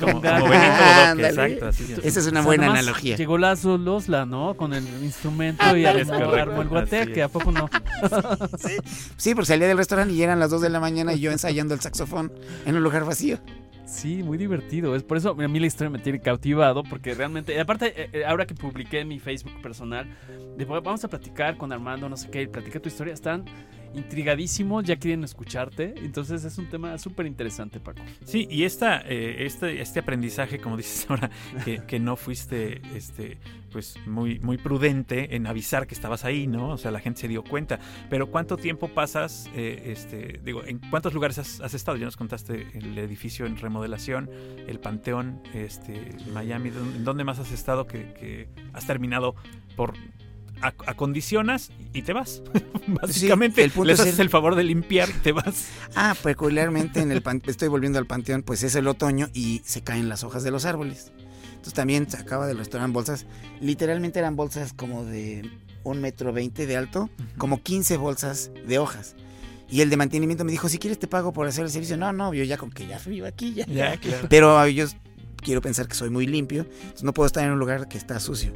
[1.29, 1.67] exacto.
[1.67, 1.95] Así.
[2.03, 3.17] Esa es una O sea, buena analogía.
[3.17, 4.55] Llegó Lazo Losla, ¿no?
[4.57, 7.23] Con el instrumento y Es armó, el guateque.
[7.23, 7.69] ¿a poco no?
[9.17, 11.75] Sí, porque salía del restaurante y eran las 2 de la mañana y yo ensayando
[11.75, 12.33] el saxofón
[12.65, 13.39] en un lugar vacío.
[13.93, 14.97] Sí, muy divertido.
[14.97, 18.25] Es por eso a mí la historia me tiene cautivado, porque realmente, aparte, eh, eh,
[18.25, 20.07] ahora que publiqué mi Facebook personal,
[20.67, 23.45] vamos a platicar con Armando, no sé qué, y platica tu historia, están
[23.95, 28.01] intrigadísimos, ya quieren escucharte, entonces es un tema súper interesante, Paco.
[28.25, 31.31] Sí, y esta, eh, este, este aprendizaje, como dices ahora,
[31.65, 33.39] que, no fuiste este,
[33.71, 36.71] pues muy, muy prudente en avisar que estabas ahí, ¿no?
[36.71, 37.79] O sea, la gente se dio cuenta.
[38.11, 41.97] Pero ¿cuánto tiempo pasas, eh, este, digo, en cuántos lugares has, has estado?
[41.97, 44.31] Ya nos contaste el edificio en remodelación,
[44.67, 49.35] el Panteón, este, Miami, ¿dó- ¿en dónde más has estado que has terminado
[49.77, 49.95] por...
[50.63, 52.43] ac- Acondicionas y te vas.
[52.87, 55.69] Básicamente, el punto les es haces el- el favor de limpiar y te vas.
[55.95, 59.83] Ah, peculiarmente en el pan- estoy volviendo al panteón, pues es el otoño y se
[59.83, 61.13] caen las hojas de los árboles.
[61.51, 63.27] Entonces también sacaba del restaurante bolsas,
[63.61, 65.49] literalmente eran bolsas como de
[65.85, 69.15] un metro veinte de alto, como 15 bolsas de hojas.
[69.71, 71.97] Y el de mantenimiento me dijo, si quieres te pago por hacer el servicio.
[71.97, 73.65] No, no, yo ya con que ya vivo aquí, ya.
[73.67, 74.27] Ya, claro.
[74.29, 74.87] Pero yo
[75.37, 78.19] quiero pensar que soy muy limpio, entonces no puedo estar en un lugar que está
[78.21, 78.53] sucio.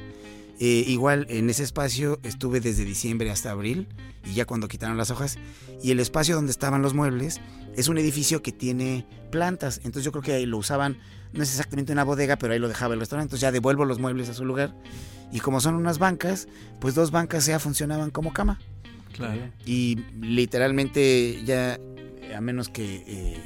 [0.58, 3.88] Eh, igual en ese espacio estuve desde diciembre hasta abril
[4.24, 5.38] y ya cuando quitaron las hojas.
[5.82, 7.40] Y el espacio donde estaban los muebles
[7.76, 9.78] es un edificio que tiene plantas.
[9.78, 10.98] Entonces yo creo que ahí lo usaban,
[11.32, 13.26] no es exactamente una bodega, pero ahí lo dejaba el restaurante.
[13.26, 14.74] Entonces ya devuelvo los muebles a su lugar.
[15.32, 16.48] Y como son unas bancas,
[16.80, 18.58] pues dos bancas ya funcionaban como cama.
[19.12, 19.50] Claro.
[19.64, 21.78] Y literalmente ya,
[22.34, 23.36] a menos que eh,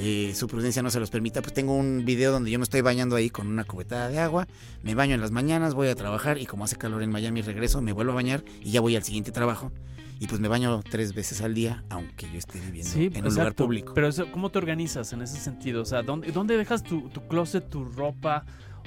[0.00, 2.82] eh, su prudencia no se los permita, pues tengo un video donde yo me estoy
[2.82, 4.46] bañando ahí con una cubetada de agua,
[4.84, 7.82] me baño en las mañanas, voy a trabajar y como hace calor en Miami regreso,
[7.82, 9.72] me vuelvo a bañar y ya voy al siguiente trabajo.
[10.20, 13.30] Y pues me baño tres veces al día, aunque yo esté viviendo Sí, en un
[13.30, 13.64] lugar exacto.
[13.64, 13.92] público.
[13.94, 15.82] Pero eso, ¿cómo te organizas en ese sentido?
[15.82, 18.44] O sea, ¿dónde, dónde dejas tu, tu closet, tu ropa?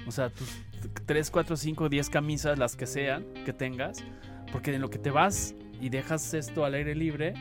[0.07, 0.49] O sea, tus
[1.05, 4.03] 3, 4, 5, 10 camisas, las que sean, que tengas.
[4.51, 7.33] Porque en lo que te vas y dejas esto al aire libre,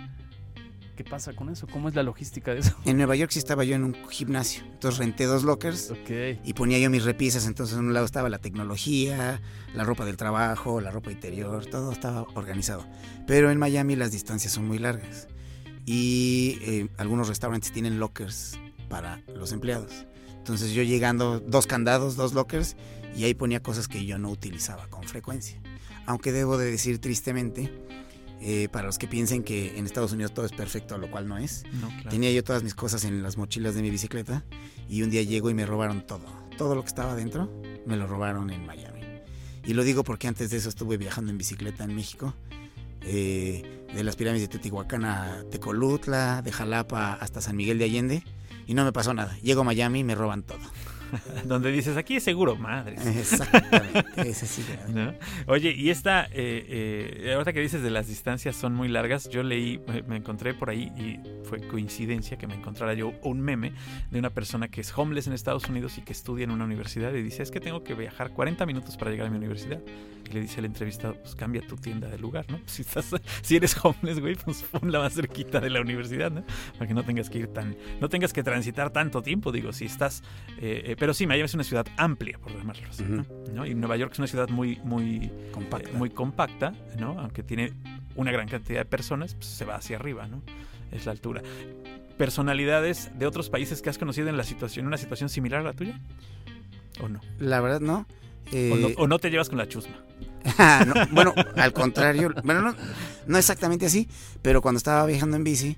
[1.02, 1.66] ¿qué pasa con eso?
[1.66, 2.76] ¿Cómo es la logística de eso?
[2.84, 6.10] En Nueva York sí estaba yo en un gimnasio, entonces renté dos lockers Ok.
[6.44, 9.40] y ponía yo mis repisas, entonces en un lado estaba la tecnología,
[9.74, 12.84] la ropa del trabajo, la ropa interior, todo estaba organizado.
[13.26, 15.26] Pero en Miami las distancias son muy largas
[15.86, 18.58] y eh, algunos restaurantes tienen lockers
[18.90, 20.04] para los empleados.
[20.36, 22.76] Entonces yo llegando, dos candados, dos lockers
[23.16, 25.58] y ahí ponía cosas que yo no utilizaba con frecuencia.
[26.04, 27.72] Aunque debo de decir tristemente,
[28.40, 31.36] eh, para los que piensen que en Estados Unidos todo es perfecto, lo cual no
[31.38, 32.10] es, No, claro.
[32.10, 34.44] Tenía yo todas mis cosas en las mochilas de mi bicicleta
[34.88, 36.24] y un día llego y me robaron todo.
[36.56, 37.50] Todo lo que estaba dentro
[37.86, 39.00] me lo robaron en Miami.
[39.64, 42.34] Y lo digo porque antes de eso estuve viajando en bicicleta en México.
[43.02, 48.22] eh, de las pirámides de Teotihuacán a Tecolutla, de Jalapa hasta San Miguel de Allende.
[48.66, 49.36] Y no me pasó nada.
[49.42, 50.60] Llego a Miami y me roban todo.
[51.44, 52.96] Donde dices, aquí es seguro, madre.
[53.18, 54.28] Exactamente.
[54.28, 54.86] ese sí era.
[54.88, 55.14] ¿no?
[55.46, 56.30] Oye, y esta, eh,
[57.24, 60.54] eh, ahorita que dices de las distancias son muy largas, yo leí, me- me encontré
[60.54, 63.72] por ahí y fue coincidencia que me encontrara yo un meme
[64.10, 67.12] de una persona que es homeless en Estados Unidos y que estudia en una universidad
[67.14, 69.80] y dice, es que tengo que viajar 40 minutos para llegar a mi universidad.
[70.30, 72.60] Y le dice el entrevistado, pues cambia tu tienda de lugar, ¿no?
[72.66, 73.10] Si, estás,
[73.42, 76.44] si eres homeless, güey, pues ponla más cerquita de la universidad, ¿no?
[76.74, 79.86] Para que no tengas que ir tan, no tengas que transitar tanto tiempo, digo, si
[79.86, 80.22] estás...
[80.60, 83.26] eh, eh, pero sí, Miami es una ciudad amplia, por llamarlo así, ¿no?
[83.52, 83.66] ¿no?
[83.66, 85.90] Y Nueva York es una ciudad muy, muy Compacta.
[85.90, 87.18] eh, muy compacta, ¿no?
[87.18, 87.72] Aunque tiene
[88.14, 90.42] una gran cantidad de personas, pues se va hacia arriba, ¿no?
[90.92, 91.42] Es la altura.
[92.16, 95.64] ¿Personalidades de otros países que has conocido en la situación, en una situación similar a
[95.64, 95.98] la tuya?
[97.00, 97.20] ¿O no?
[97.38, 98.06] La verdad, no.
[98.52, 100.04] Eh, ¿O no, o no te llevas con la chusma?
[100.58, 102.74] Ah, no, bueno, al contrario, bueno, no,
[103.26, 104.08] no exactamente así,
[104.40, 105.76] pero cuando estaba viajando en bici,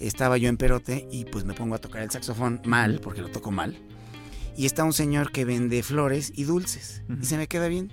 [0.00, 3.28] estaba yo en Perote y pues me pongo a tocar el saxofón mal, porque lo
[3.28, 3.78] toco mal.
[4.56, 7.92] Y está un señor que vende flores y dulces y se me queda bien.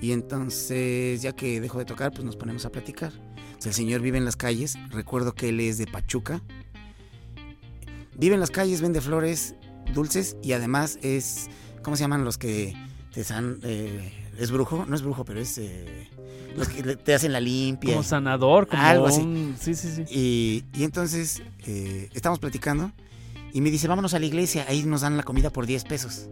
[0.00, 3.12] Y entonces, ya que dejo de tocar, pues nos ponemos a platicar.
[3.58, 6.40] O sea, el señor vive en las calles, recuerdo que él es de Pachuca.
[8.16, 9.54] Vive en las calles, vende flores,
[9.94, 11.48] dulces y además es,
[11.82, 12.74] ¿cómo se llaman los que
[13.12, 13.58] te dan...
[13.62, 16.08] eh, es brujo, no es brujo, pero es eh,
[16.56, 17.92] los que te hacen la limpia.
[17.92, 19.20] Como sanador, como Algo así.
[19.20, 20.04] un- Sí, sí, sí.
[20.10, 22.90] Y, y entonces eh, estamos platicando
[23.52, 26.28] y me dice, vámonos a la iglesia, ahí nos dan la comida por 10 pesos.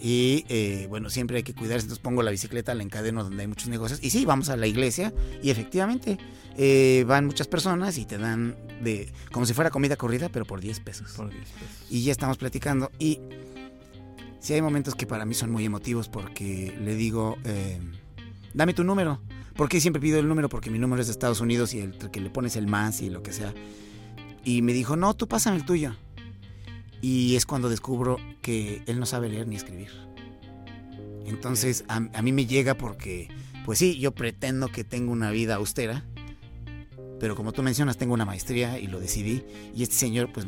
[0.00, 3.48] Y eh, bueno, siempre hay que cuidarse, entonces pongo la bicicleta, la encadeno donde hay
[3.48, 3.98] muchos negocios.
[4.02, 6.18] Y sí, vamos a la iglesia y efectivamente
[6.56, 10.60] eh, van muchas personas y te dan de como si fuera comida corrida, pero por
[10.60, 11.12] 10 pesos.
[11.16, 11.68] Por 10 pesos.
[11.90, 13.18] Y ya estamos platicando y
[14.46, 17.80] sí hay momentos que para mí son muy emotivos porque le digo, eh,
[18.54, 19.20] dame tu número.
[19.56, 22.20] Porque siempre pido el número porque mi número es de Estados Unidos y el que
[22.20, 23.52] le pones el más y lo que sea.
[24.44, 25.96] Y me dijo, no, tú pásame el tuyo.
[27.00, 29.90] Y es cuando descubro que él no sabe leer ni escribir.
[31.24, 33.28] Entonces a, a mí me llega porque,
[33.64, 36.04] pues sí, yo pretendo que tengo una vida austera.
[37.18, 39.42] Pero como tú mencionas, tengo una maestría y lo decidí.
[39.74, 40.46] Y este señor, pues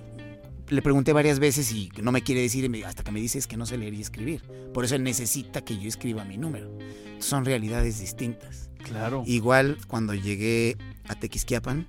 [0.71, 3.57] le pregunté varias veces y no me quiere decir hasta que me dice es que
[3.57, 4.43] no sé leer y escribir.
[4.73, 6.71] Por eso él necesita que yo escriba mi número.
[7.19, 8.71] Son realidades distintas.
[8.83, 9.23] Claro.
[9.27, 10.77] Igual cuando llegué
[11.09, 11.89] a Tequisquiapan,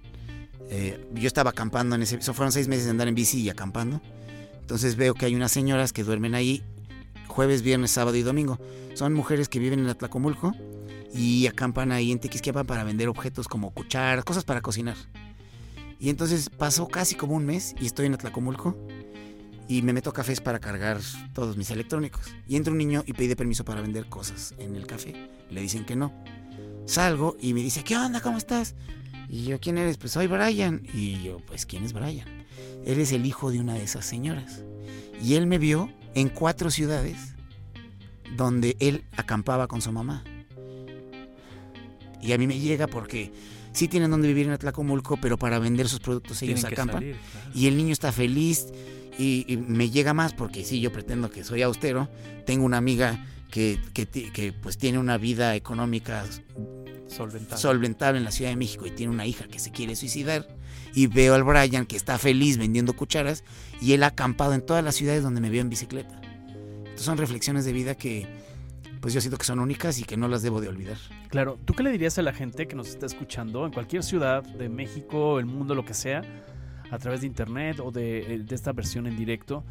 [0.69, 2.17] eh, yo estaba acampando en ese...
[2.17, 4.01] Eso fueron seis meses de andar en bici y acampando.
[4.61, 6.63] Entonces veo que hay unas señoras que duermen ahí
[7.27, 8.59] jueves, viernes, sábado y domingo.
[8.93, 10.53] Son mujeres que viven en Atlacomulco
[11.13, 14.97] y acampan ahí en Tequisquiapan para vender objetos como cucharas, cosas para cocinar.
[15.99, 18.77] Y entonces pasó casi como un mes y estoy en Atlacomulco
[19.67, 20.99] y me meto a cafés para cargar
[21.33, 22.33] todos mis electrónicos.
[22.47, 25.29] Y entra un niño y pide permiso para vender cosas en el café.
[25.51, 26.11] Le dicen que no.
[26.85, 28.21] Salgo y me dice, ¿qué onda?
[28.21, 28.75] ¿Cómo estás?
[29.27, 29.97] Y yo, ¿quién eres?
[29.97, 30.81] Pues soy Brian.
[30.91, 32.27] Y yo, pues, ¿quién es Brian?
[32.85, 34.63] Él es el hijo de una de esas señoras.
[35.21, 37.35] Y él me vio en cuatro ciudades
[38.35, 40.23] donde él acampaba con su mamá.
[42.21, 43.31] Y a mí me llega porque
[43.79, 46.95] sí tienen donde vivir en Atlacomulco, pero para vender sus productos ellos Tienen acampan.
[47.01, 47.49] salir, claro.
[47.55, 48.67] Y el niño está feliz
[49.17, 52.09] y, y me llega más porque sí, yo pretendo que soy austero.
[52.45, 56.25] Tengo una amiga que, que, pues tiene una vida económica
[57.07, 57.59] Solventado.
[57.59, 60.47] solventable en la Ciudad de México y tiene una hija que se quiere suicidar.
[60.93, 63.43] Y veo al Brian que está feliz vendiendo cucharas
[63.81, 66.19] y él ha acampado en todas las ciudades donde me veo en bicicleta.
[66.23, 68.27] Entonces son reflexiones de vida que
[69.01, 70.97] pues yo siento que son únicas y que no las debo de olvidar.
[71.29, 74.43] Claro, ¿tú qué le dirías a la gente que nos está escuchando en cualquier ciudad
[74.43, 76.21] de México, el mundo, lo que sea,
[76.91, 79.63] a través de internet o de, eh, esta versión en directo?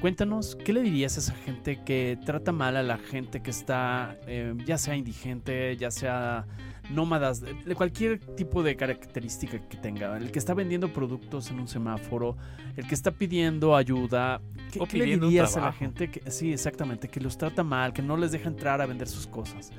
[0.00, 4.18] Cuéntanos, ¿qué le dirías a esa gente que trata mal a la gente que está,
[4.26, 6.46] eh, ya sea indigente, ya sea
[6.90, 10.16] nómadas, de cualquier tipo de característica que tenga?
[10.16, 12.36] El que está vendiendo productos en un semáforo,
[12.76, 14.40] el que está pidiendo ayuda.
[14.72, 17.92] ¿Qué, O qué le dirías a la gente que, sí, exactamente, que los trata mal,
[17.92, 19.70] que no les deja entrar a vender sus cosas?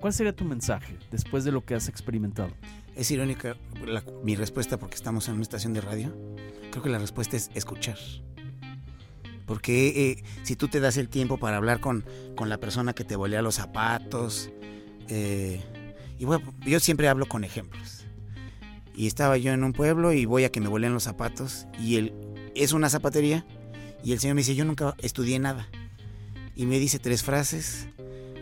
[0.00, 2.50] ¿Cuál sería tu mensaje después de lo que has experimentado?
[2.94, 3.56] Es irónica
[3.86, 6.14] la- mi respuesta porque estamos en una estación de radio.
[6.70, 7.96] Creo que la respuesta es escuchar.
[9.46, 12.04] Porque eh, si tú te das el tiempo para hablar con,
[12.34, 14.50] con la persona que te volea los zapatos,
[15.08, 15.60] eh,
[16.18, 18.04] y bueno, yo siempre hablo con ejemplos.
[18.94, 21.96] Y estaba yo en un pueblo y voy a que me voleen los zapatos y
[21.96, 22.14] él
[22.54, 23.44] es una zapatería
[24.04, 25.66] y el señor me dice, yo nunca estudié nada.
[26.54, 27.88] Y me dice tres frases.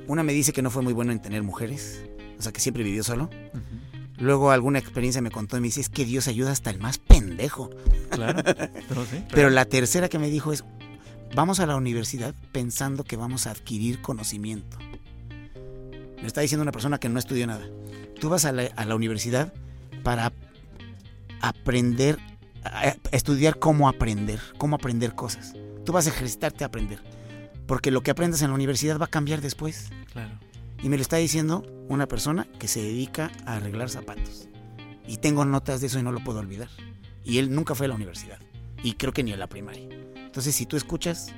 [0.09, 2.03] Una me dice que no fue muy bueno en tener mujeres,
[2.39, 3.31] o sea que siempre vivió solo.
[3.55, 3.83] Ujú.
[4.19, 6.99] Luego alguna experiencia me contó y me dice, es que Dios ayuda hasta el más
[6.99, 7.71] pendejo.
[8.11, 8.43] Claro.
[8.45, 10.65] Pero sí, Pero la tercera que me dijo es,
[11.35, 14.77] vamos a la universidad pensando que vamos a adquirir conocimiento.
[16.23, 17.67] Me está diciendo una persona que no estudió nada.
[18.19, 19.53] Tú vas a la, a la universidad
[20.03, 20.33] para
[21.41, 22.19] aprender,
[22.65, 25.55] a- a estudiar cómo aprender, cómo aprender cosas.
[25.85, 27.01] Tú vas a ejercitarte a aprender.
[27.67, 29.91] Porque lo que aprendas en la universidad va a cambiar después.
[30.13, 30.39] claro.
[30.83, 34.49] Y me lo está diciendo una persona que se dedica a arreglar zapatos.
[35.07, 36.69] Y tengo notas de eso y no lo puedo olvidar.
[37.25, 38.39] Y él nunca fue a la universidad.
[38.83, 39.87] Y creo que ni a la primaria.
[40.17, 41.33] Entonces, si tú escuchas,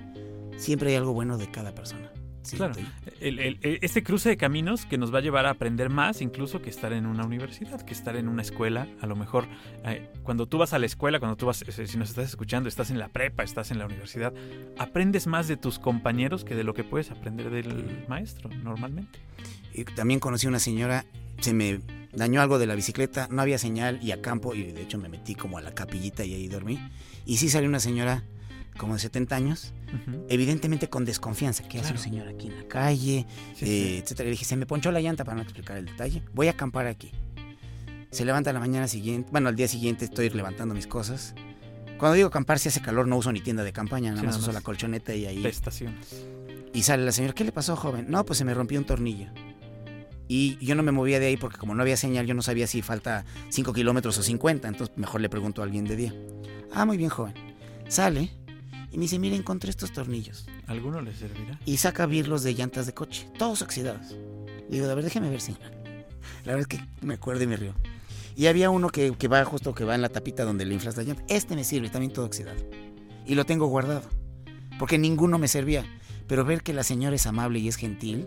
[0.57, 2.04] siempre hay algo bueno de cada persona.
[2.53, 2.75] Claro.
[3.21, 6.21] El- el- el- este cruce de caminos que nos va a llevar a aprender más
[6.21, 8.87] incluso que estar en una universidad, que estar en una escuela.
[9.01, 9.47] A lo mejor
[9.85, 12.69] eh, cuando tú vas a la escuela, cuando tú vas, eh, si nos estás escuchando,
[12.69, 14.33] estás en la prepa, estás en la universidad,
[14.79, 19.19] aprendes más de tus compañeros que de lo que puedes aprender del maestro normalmente.
[19.73, 21.05] Y también conocí una señora,
[21.41, 21.81] se me
[22.13, 25.09] dañó algo de la bicicleta, no había señal y a campo, y de hecho me
[25.09, 26.79] metí como a la capillita y ahí dormí.
[27.27, 28.23] Y sí salió una señora
[28.79, 29.73] como de 70 años,
[30.29, 31.63] evidentemente con desconfianza.
[31.69, 33.27] ¿Qué hace un señor aquí en la calle?
[33.55, 33.99] Sí, eh, sí.
[34.03, 34.25] etcétera.
[34.27, 36.23] Le dije, se me ponchó la llanta para no explicar el detalle.
[36.33, 37.13] Voy a acampar aquí.
[38.11, 41.35] Se levanta la mañana siguiente, bueno, al día siguiente estoy levantando mis cosas.
[41.99, 44.37] Cuando digo acampar, si hace calor, no uso ni tienda de campaña, nada Sí, más
[44.37, 45.43] nada uso la colchoneta y ahí.
[45.43, 46.27] De estaciones.
[46.73, 48.07] Y sale la señora, ¿qué le pasó, joven?
[48.09, 49.29] No, pues se me rompió un tornillo.
[50.27, 52.67] Y yo no me movía de ahí porque como no había señal, yo no sabía
[52.67, 56.15] si falta 5 kilómetros o 50, entonces mejor le pregunto a alguien de día.
[56.73, 57.35] Ah, muy bien, joven.
[57.89, 58.31] Sale
[58.95, 60.47] y me dice, mire, encontré estos tornillos.
[60.69, 61.59] ¿Alguno les servirá?
[61.67, 64.17] Y saca birlos de llantas de coche, todos oxidados.
[64.71, 65.71] Digo, a ver, déjeme ver, señora.
[66.45, 67.75] La verdad es que me acuerdo y me río.
[68.37, 70.97] Y había uno que, que va justo que va en la tapita donde le inflas
[70.97, 71.23] la llanta.
[71.29, 72.57] Este me sirve, también todo oxidado.
[73.27, 74.09] Y lo tengo guardado.
[74.79, 75.85] Porque ninguno me servía.
[76.27, 78.27] Pero ver que la señora es amable y es gentil,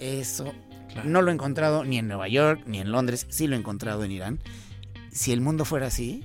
[0.00, 0.52] eso
[0.92, 1.08] Claro.
[1.10, 3.26] no lo he encontrado ni en Nueva York ni en Londres.
[3.28, 4.40] Sí lo he encontrado en Irán.
[5.10, 6.24] Si el mundo fuera así,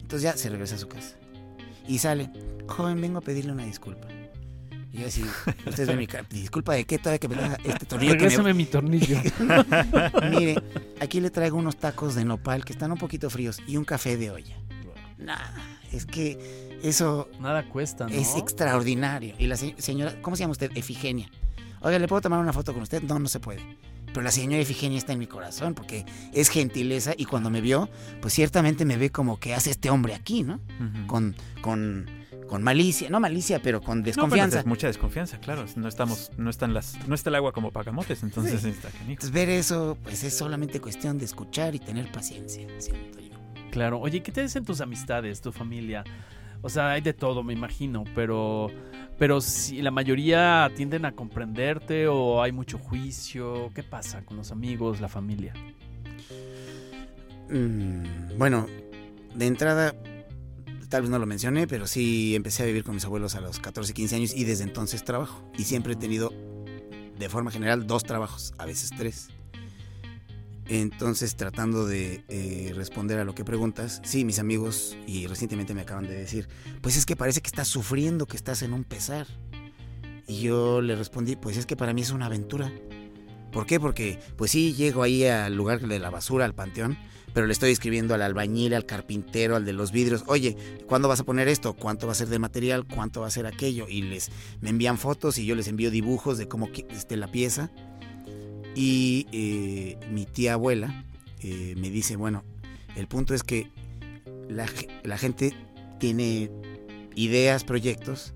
[0.00, 1.16] entonces ya se regresa a su casa.
[1.88, 2.30] Y sale,
[2.66, 4.06] joven, vengo a pedirle una disculpa.
[4.92, 5.22] Y yo así,
[5.66, 8.22] ustedes ven mi cara, disculpa de qué todavía que me da este tornillo que me,
[8.24, 9.18] Regrésame mi tornillo.
[10.30, 10.60] Mire,
[11.00, 14.16] aquí le traigo unos tacos de nopal que están un poquito fríos y un café
[14.16, 14.56] de olla.
[15.18, 15.54] Nada,
[15.92, 18.14] es que eso Nada cuesta, ¿no?
[18.14, 19.34] es extraordinario.
[19.38, 20.72] Y la se- señora, ¿cómo se llama usted?
[20.74, 21.30] Efigenia.
[21.82, 23.02] Oiga, ¿le puedo tomar una foto con usted?
[23.02, 23.60] No, no se puede.
[24.12, 27.88] Pero la señora Efigenia está en mi corazón porque es gentileza y cuando me vio,
[28.20, 30.60] pues ciertamente me ve como que hace este hombre aquí, ¿no?
[31.06, 32.06] Con, con,
[32.48, 34.64] con malicia, no malicia, pero con desconfianza.
[34.66, 35.64] mucha desconfianza, claro.
[35.76, 38.70] No estamos, no están las, no está el agua como pagamotes, entonces Sí.
[38.70, 38.88] está.
[39.06, 43.30] Entonces ver eso, pues es solamente cuestión de escuchar y tener paciencia, siento yo.
[43.70, 44.00] Claro.
[44.00, 46.02] Oye, ¿qué te dicen tus amistades, tu familia?
[46.62, 48.68] O sea, hay de todo, me imagino, pero
[49.20, 54.50] pero si la mayoría tienden a comprenderte o hay mucho juicio, ¿qué pasa con los
[54.50, 55.52] amigos, la familia?
[57.50, 58.66] Mm, bueno,
[59.34, 59.94] de entrada,
[60.88, 63.60] tal vez no lo mencioné, pero sí empecé a vivir con mis abuelos a los
[63.60, 65.44] 14, 15 años y desde entonces trabajo.
[65.58, 66.32] Y siempre he tenido,
[67.18, 69.28] de forma general, dos trabajos, a veces tres.
[70.70, 75.80] Entonces, tratando de eh, responder a lo que preguntas, sí, mis amigos, y recientemente me
[75.80, 76.48] acaban de decir,
[76.80, 79.26] pues es que parece que estás sufriendo, que estás en un pesar.
[80.28, 82.70] Y yo le respondí, pues es que para mí es una aventura.
[83.50, 83.80] ¿Por qué?
[83.80, 86.96] Porque, pues sí, llego ahí al lugar de la basura, al panteón,
[87.34, 90.56] pero le estoy escribiendo al albañil, al carpintero, al de los vidrios, oye,
[90.86, 91.74] ¿cuándo vas a poner esto?
[91.74, 92.86] ¿Cuánto va a ser de material?
[92.86, 93.88] ¿Cuánto va a ser aquello?
[93.88, 97.72] Y les me envían fotos y yo les envío dibujos de cómo esté la pieza.
[98.74, 101.04] Y eh, mi tía abuela
[101.40, 102.44] eh, me dice, bueno,
[102.96, 103.70] el punto es que
[104.48, 105.54] la, ge- la gente
[105.98, 106.50] tiene
[107.14, 108.34] ideas, proyectos,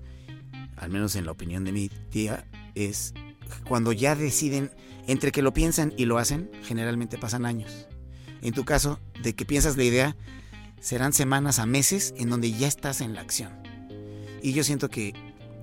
[0.75, 3.13] al menos en la opinión de mi tía, es
[3.67, 4.71] cuando ya deciden,
[5.07, 7.87] entre que lo piensan y lo hacen, generalmente pasan años.
[8.41, 10.15] En tu caso, de que piensas la idea,
[10.81, 13.53] serán semanas a meses en donde ya estás en la acción.
[14.43, 15.13] Y yo siento que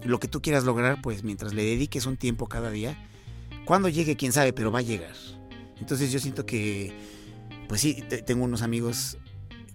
[0.05, 2.97] lo que tú quieras lograr, pues mientras le dediques un tiempo cada día,
[3.65, 5.15] cuando llegue, quién sabe, pero va a llegar.
[5.81, 6.93] Entonces yo siento que,
[7.69, 9.19] pues sí, te- tengo unos amigos,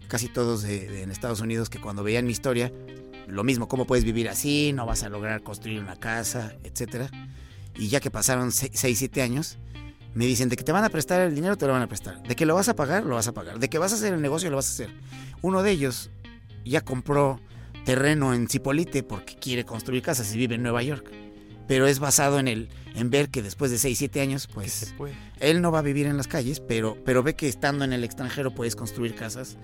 [0.07, 2.71] casi todos de, de- en Estados Unidos, que cuando veían mi historia,
[3.27, 7.09] lo mismo, cómo puedes vivir así, no vas a lograr construir una casa, etcétera.
[7.75, 9.57] Y ya que pasaron 6, 7 años,
[10.13, 12.23] me dicen de que te van a prestar el dinero, te lo van a prestar.
[12.23, 13.59] De que lo vas a pagar, lo vas a pagar.
[13.59, 14.89] De que vas a hacer el negocio, lo vas a hacer.
[15.41, 16.09] Uno de ellos
[16.65, 17.39] ya compró
[17.85, 21.11] terreno en Cipolite porque quiere construir casas y vive en Nueva York.
[21.67, 24.93] Pero es basado en el en ver que después de 6, 7 años, pues se
[24.93, 25.13] puede.
[25.39, 28.03] él no va a vivir en las calles, pero, pero ve que estando en el
[28.03, 29.57] extranjero puedes construir casas.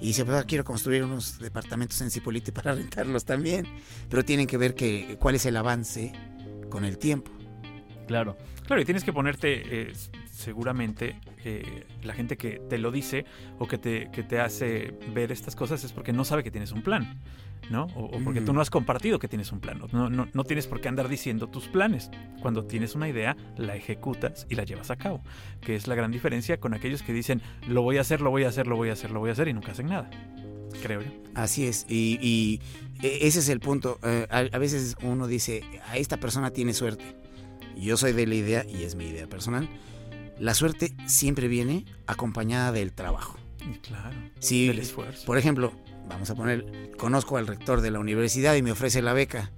[0.00, 3.66] Y dice, pues quiero construir unos departamentos en Cipolite para rentarlos también.
[4.08, 6.12] Pero tienen que ver que, cuál es el avance
[6.70, 7.30] con el tiempo.
[8.06, 8.36] Claro.
[8.66, 9.92] Claro, y tienes que ponerte, eh,
[10.38, 13.24] seguramente, eh, la gente que te lo dice
[13.58, 16.72] o que te, que te hace ver estas cosas es porque no sabe que tienes
[16.72, 17.20] un plan,
[17.70, 17.84] ¿no?
[17.96, 18.54] O, o porque tú Mm.
[18.54, 19.80] no has compartido que tienes un plan.
[19.92, 22.10] No, no, no tienes por qué andar diciendo tus planes.
[22.40, 25.22] Cuando tienes una idea, la ejecutas y la llevas a cabo,
[25.60, 28.44] que es la gran diferencia con aquellos que dicen, lo voy a hacer, lo voy
[28.44, 30.08] a hacer, lo voy a hacer, lo voy a hacer y nunca hacen nada.
[30.82, 31.10] Creo yo.
[31.34, 32.60] Así es, y, y
[33.04, 33.98] e- ese es el punto.
[34.04, 37.04] Eh, a, a veces uno dice, a esta persona tiene suerte.
[37.76, 39.68] Yo soy de la idea, y es mi idea personal,
[40.40, 43.38] la suerte siempre viene acompañada del trabajo.
[43.82, 45.26] Claro, Si, del esfuerzo.
[45.26, 45.72] por ejemplo,
[46.08, 49.50] vamos a poner, conozco al rector de la universidad y me ofrece la beca,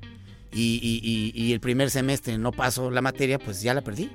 [0.53, 4.11] y, y- y- y el primer semestre no paso la materia, pues ya la perdí.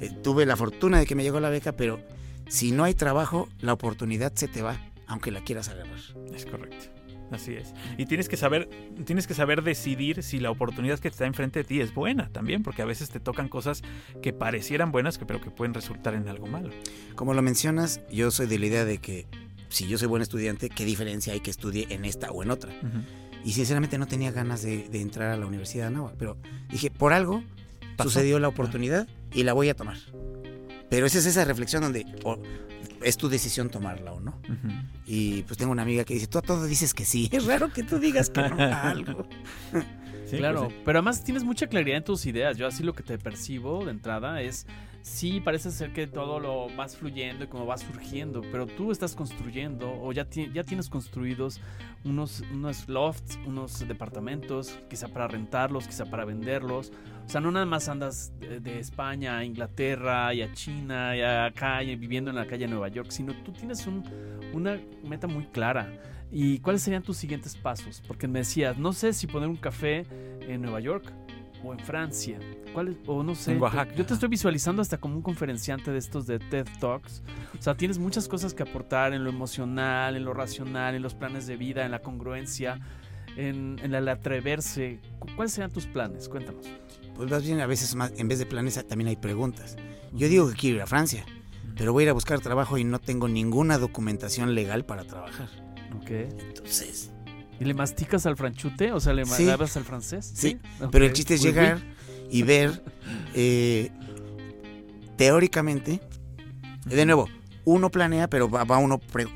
[0.00, 2.00] Eh, tuve la fortuna de que me llegó la beca, pero
[2.48, 5.98] si no hay trabajo, la oportunidad se te va, aunque la quieras agarrar.
[6.34, 6.86] Es correcto.
[7.32, 7.72] Así es.
[7.96, 8.68] Y tienes que saber,
[9.04, 12.62] tienes que saber decidir si la oportunidad que está enfrente de ti es buena también,
[12.62, 13.82] porque a veces te tocan cosas
[14.22, 16.70] que parecieran buenas, pero que pueden resultar en algo malo.
[17.14, 19.26] Como lo mencionas, yo soy de la idea de que
[19.70, 22.70] si yo soy buen estudiante, ¿qué diferencia hay que estudie en esta o en otra?
[23.44, 26.36] Y sinceramente no tenía ganas de, de entrar a la Universidad de Anáhuac, pero
[26.70, 27.42] dije, por algo
[27.96, 28.10] Pasó.
[28.10, 29.96] sucedió la oportunidad y la voy a tomar.
[30.90, 32.04] Pero esa es esa reflexión donde
[33.04, 34.40] es tu decisión tomarla o no.
[35.06, 37.28] Y pues tengo una amiga que dice, tú a todo dices que sí.
[37.32, 39.26] Es raro que tú digas que no a algo.
[40.24, 40.80] Sí, claro, pues sí.
[40.86, 42.56] pero además tienes mucha claridad en tus ideas.
[42.56, 44.66] Yo así lo que te percibo de entrada es,
[45.02, 49.14] sí, parece ser que todo lo vas fluyendo y como va surgiendo, pero tú estás
[49.14, 51.60] construyendo o ya, ya tienes construidos
[52.04, 56.92] unos, unos lofts, unos departamentos, quizá para rentarlos, quizá para venderlos.
[57.26, 61.44] O sea, no nada más andas de, España a Inglaterra y a China y a
[61.46, 64.04] acá y viviendo en la calle de Nueva York, sino tú tienes un-
[64.52, 65.92] una meta muy clara.
[66.30, 68.02] ¿Y cuáles serían tus siguientes pasos?
[68.08, 70.06] Porque me decías, no sé si poner un café
[70.40, 71.12] en Nueva York
[71.64, 72.38] o en Francia.
[72.72, 72.96] ¿Cuál es?
[73.06, 73.52] O no sé.
[73.52, 73.94] En Oaxaca.
[73.94, 77.22] Yo te estoy visualizando hasta como un conferenciante de estos de TED Talks.
[77.58, 81.14] O sea, tienes muchas cosas que aportar en lo emocional, en lo racional, en los
[81.14, 82.80] planes de vida, en la congruencia,
[83.36, 85.00] en, en el atreverse.
[85.18, 86.28] Cu- ¿Cuáles serían tus planes?
[86.28, 86.66] Cuéntanos.
[87.14, 89.76] Pues más bien a veces más, en vez de planes también hay preguntas.
[90.12, 91.24] Yo digo que quiero ir a Francia,
[91.76, 95.48] pero voy a ir a buscar trabajo y no tengo ninguna documentación legal para trabajar.
[95.94, 96.10] Ok.
[96.10, 97.11] Entonces,
[97.62, 98.92] ¿Y le masticas al franchute?
[98.92, 99.48] O sea, ¿le Sí.
[99.48, 100.30] hablas al francés?
[100.34, 100.58] Sí,
[100.90, 101.52] pero el chiste es Oui, oui.
[101.54, 101.80] llegar
[102.30, 102.82] y ver
[103.34, 103.90] eh,
[105.16, 106.00] teóricamente,
[106.86, 107.28] de nuevo,
[107.64, 109.28] uno planea, pero va, va uno pre-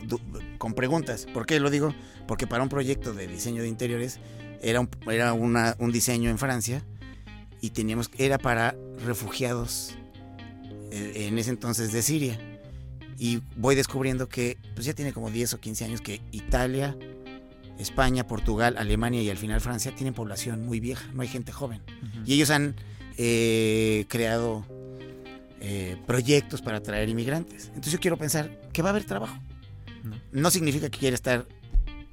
[0.58, 1.26] con preguntas.
[1.32, 1.94] ¿Por qué lo digo?
[2.26, 4.18] Porque para un proyecto de diseño de interiores
[4.62, 6.82] era un, era una- un diseño en Francia
[7.60, 8.74] y teníamos era para
[9.04, 9.94] refugiados
[10.90, 12.38] eh, en ese entonces de Siria.
[13.18, 16.96] Y voy descubriendo que pues ya tiene como 10 o 15 años que Italia,
[17.78, 21.82] España, Portugal, Alemania y al final Francia tienen población muy vieja, no hay gente joven.
[22.24, 22.76] Y ellos han
[23.18, 24.64] eh, creado
[25.60, 27.66] eh, proyectos para atraer inmigrantes.
[27.68, 29.38] Entonces yo quiero pensar que va a haber trabajo.
[30.02, 30.16] No.
[30.32, 31.46] No significa que quiera estar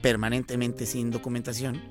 [0.02, 1.82] permanentemente sin documentación.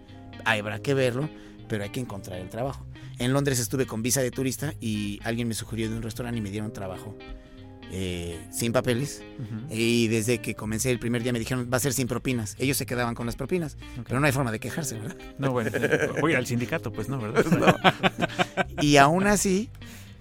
[0.44, 1.28] Habrá que verlo,
[1.68, 2.86] pero hay que encontrar el trabajo.
[3.18, 6.42] En Londres estuve con visa de turista y alguien me sugirió de un restaurante y
[6.42, 7.16] me dieron trabajo
[7.94, 9.22] eh, sin papeles.
[9.70, 12.56] Y desde que comencé el primer día me dijeron, va a ser sin propinas.
[12.58, 13.76] Ellos se quedaban con las propinas,
[14.08, 15.16] pero no hay forma de quejarse, ¿verdad?
[15.38, 15.70] No, bueno,
[16.20, 17.76] voy al sindicato, pues no, ¿verdad?
[18.80, 19.68] Y aún así,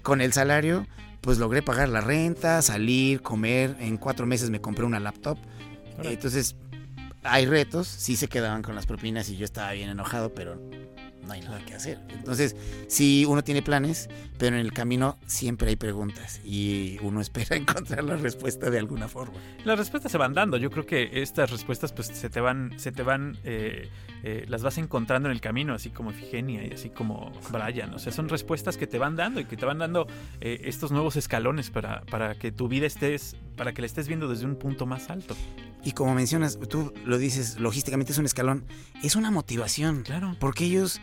[0.03, 0.85] con el salario,
[1.21, 3.77] pues logré pagar la renta, salir, comer.
[3.79, 5.37] En cuatro meses me compré una laptop.
[6.03, 6.57] Entonces,
[7.23, 10.59] hay retos, sí se quedaban con las propinas y yo estaba bien enojado, pero
[11.25, 11.99] no hay nada que hacer.
[12.09, 12.55] Entonces,
[12.87, 18.03] sí, uno tiene planes, pero en el camino siempre hay preguntas y uno espera encontrar
[18.03, 19.39] la respuesta de alguna forma.
[19.63, 20.57] Las respuestas se van dando.
[20.57, 23.89] Yo creo que estas respuestas pues se te van, se te van, eh,
[24.23, 27.93] eh, las vas encontrando en el camino, así como Efigenia y así como Brian.
[27.93, 30.07] O sea, son respuestas que te van dando y que te van dando
[30.39, 34.27] eh, estos nuevos escalones para, para que tu vida estés, para que la estés viendo
[34.27, 35.35] desde un punto más alto.
[35.83, 38.65] Y como mencionas, tú lo dices, logísticamente es un escalón,
[39.03, 40.03] es una motivación.
[40.03, 40.35] Claro.
[40.39, 41.01] Porque ellos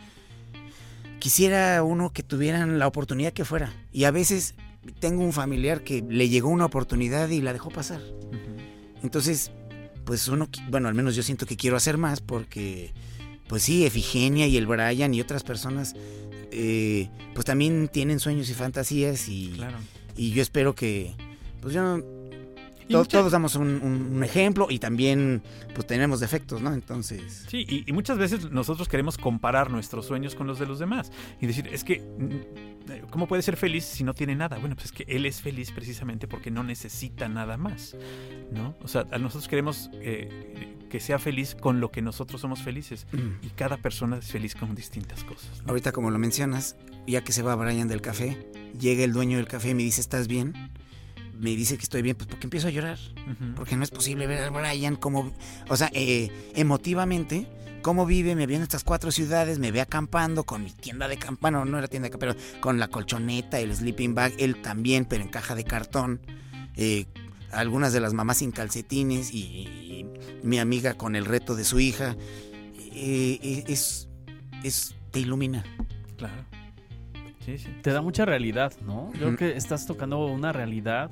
[1.18, 3.72] quisiera uno que tuvieran la oportunidad que fuera.
[3.92, 4.54] Y a veces
[5.00, 8.00] tengo un familiar que le llegó una oportunidad y la dejó pasar.
[9.02, 9.50] Entonces,
[10.04, 12.92] pues uno, bueno, al menos yo siento que quiero hacer más porque,
[13.48, 15.94] pues sí, Efigenia y el Brian y otras personas,
[16.50, 19.76] eh, pues también tienen sueños y fantasías y, Claro.
[20.16, 21.14] y yo espero que,
[21.60, 22.17] pues yo, Y
[22.88, 25.42] to- todos damos un, un- ejemplo y también,
[25.74, 26.72] pues tenemos defectos, ¿no?
[26.74, 27.44] Entonces...
[27.48, 31.10] Sí, y, y muchas veces nosotros queremos comparar nuestros sueños con los de los demás
[31.40, 34.58] y decir, es que, mm, ¿cómo puede ser feliz si no tiene nada?
[34.58, 37.96] Bueno, pues es que él es feliz precisamente porque no necesita nada más,
[38.52, 38.76] ¿no?
[38.82, 43.46] O sea, nosotros queremos eh, que sea feliz con lo que nosotros somos felices mm.
[43.46, 45.62] y cada persona es feliz con distintas cosas.
[45.62, 45.68] ¿no?
[45.70, 46.76] Ahorita como lo mencionas,
[47.06, 50.00] ya que se va Brian del café, llega el dueño del café y me dice,
[50.00, 50.54] ¿estás bien?
[51.38, 52.98] Me dice que estoy bien, pues porque empiezo a llorar.
[53.54, 55.32] Porque no es posible ver a Brian como,
[55.68, 57.46] o sea, eh, emotivamente,
[57.82, 61.16] cómo vive, me ve en estas cuatro ciudades, me ve acampando con mi tienda de
[61.16, 65.04] campana, no era tienda de campana, pero con la colchoneta, el sleeping bag, él también,
[65.04, 66.20] pero en caja de cartón.
[66.74, 67.06] eh,
[67.50, 70.06] algunas de las mamás sin calcetines y, y
[70.42, 72.14] mi amiga con el reto de su hija.
[72.92, 74.08] eh, eh, es,
[74.64, 75.64] es, te ilumina.
[76.16, 76.44] Claro.
[77.44, 77.68] Sí, sí.
[77.82, 79.10] Te da mucha realidad, ¿no?
[79.14, 81.10] Yo creo que estás tocando una realidad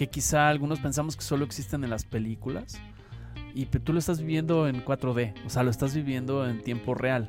[0.00, 2.78] que quizá algunos pensamos que solo existen en las películas.
[3.52, 7.28] Y tú lo estás viviendo en 4D, o sea, lo estás viviendo en tiempo real.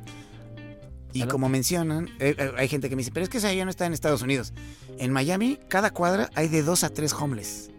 [1.11, 3.65] Y como mencionan, eh, eh, hay gente que me dice, pero es que esa ya
[3.65, 4.53] no está en Estados Unidos.
[4.99, 7.71] En Miami, cada cuadra hay de dos a tres homeless.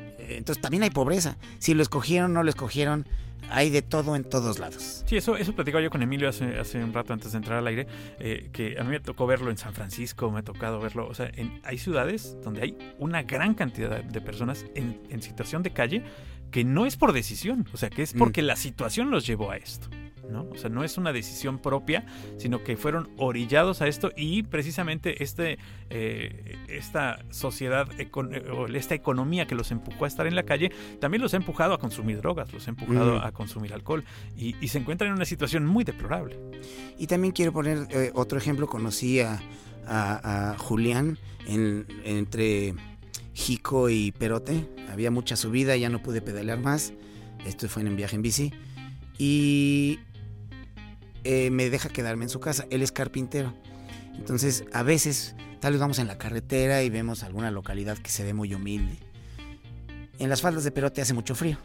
[0.00, 1.36] Eh, Entonces también hay pobreza.
[1.58, 3.06] Si lo escogieron o no lo escogieron,
[3.50, 5.04] hay de todo en todos lados.
[5.06, 7.66] Sí, eso, eso platicaba yo con Emilio hace, hace un rato antes de entrar al
[7.66, 7.86] aire,
[8.18, 11.14] eh, que a mí me tocó verlo en San Francisco, me ha tocado verlo, o
[11.14, 15.70] sea, en- hay ciudades donde hay una gran cantidad de personas en, en situación de
[15.72, 16.02] calle
[16.50, 18.18] que no es por decisión, o sea, que es Mm.
[18.18, 19.88] porque la situación los llevó a esto.
[20.30, 20.42] ¿No?
[20.50, 22.04] O sea, no es una decisión propia,
[22.36, 25.58] sino que fueron orillados a esto y precisamente este,
[25.90, 28.08] eh, esta sociedad, eh,
[28.52, 30.70] o esta economía que los empujó a estar en la calle,
[31.00, 33.22] también los ha empujado a consumir drogas, los ha empujado Mm.
[33.24, 34.04] a consumir alcohol
[34.36, 36.36] y, y se encuentran en una situación muy deplorable.
[36.98, 38.66] Y también quiero poner eh, otro ejemplo.
[38.66, 39.40] Conocí a,
[39.86, 42.74] a- a Julián en- entre
[43.34, 44.66] Jico y Perote.
[44.90, 46.92] Había mucha subida, ya no pude pedalear más.
[47.46, 48.52] Esto fue en un viaje en bici.
[49.18, 49.98] Y
[51.30, 52.64] eh, me deja quedarme en su casa.
[52.70, 53.52] Él es carpintero.
[54.14, 58.24] Entonces, a veces, tal vez vamos en la carretera y vemos alguna localidad que se
[58.24, 58.96] ve muy humilde.
[60.18, 61.58] En las faldas de Perote hace mucho frío.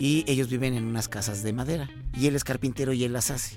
[0.00, 1.88] Y ellos viven en unas casas de madera.
[2.12, 3.56] Y él es carpintero y él las hace.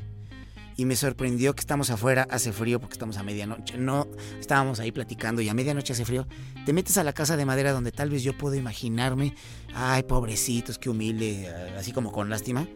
[0.77, 3.79] Y me sorprendió que estamos afuera, hace frío porque estamos a medianoche.
[3.79, 4.07] No,
[4.39, 6.27] estábamos ahí platicando y a medianoche hace frío.
[6.67, 9.33] Te metes a la casa de madera donde tal vez yo puedo imaginarme,
[9.73, 12.67] ay, pobrecitos, qué humilde, así como con lástima.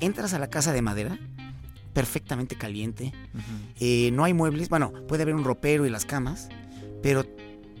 [0.00, 1.18] Entras a la casa de madera,
[1.92, 3.12] perfectamente caliente.
[3.80, 6.48] Eh, no hay muebles, bueno, puede haber un ropero y las camas,
[7.02, 7.24] pero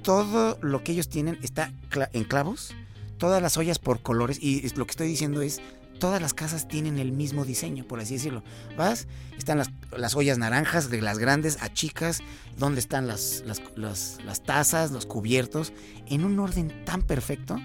[0.02, 1.72] todo lo que ellos tienen está
[2.12, 2.74] en clavos,
[3.18, 5.60] todas las ollas por colores, y lo que estoy diciendo es,
[6.00, 8.42] todas las casas tienen el mismo diseño, por así decirlo.
[8.76, 9.06] Vas,
[9.38, 12.20] están las, las ollas naranjas, de las grandes a chicas,
[12.58, 15.72] donde están las, las, las- las tazas, los cubiertos,
[16.06, 17.56] en un orden tan perfecto,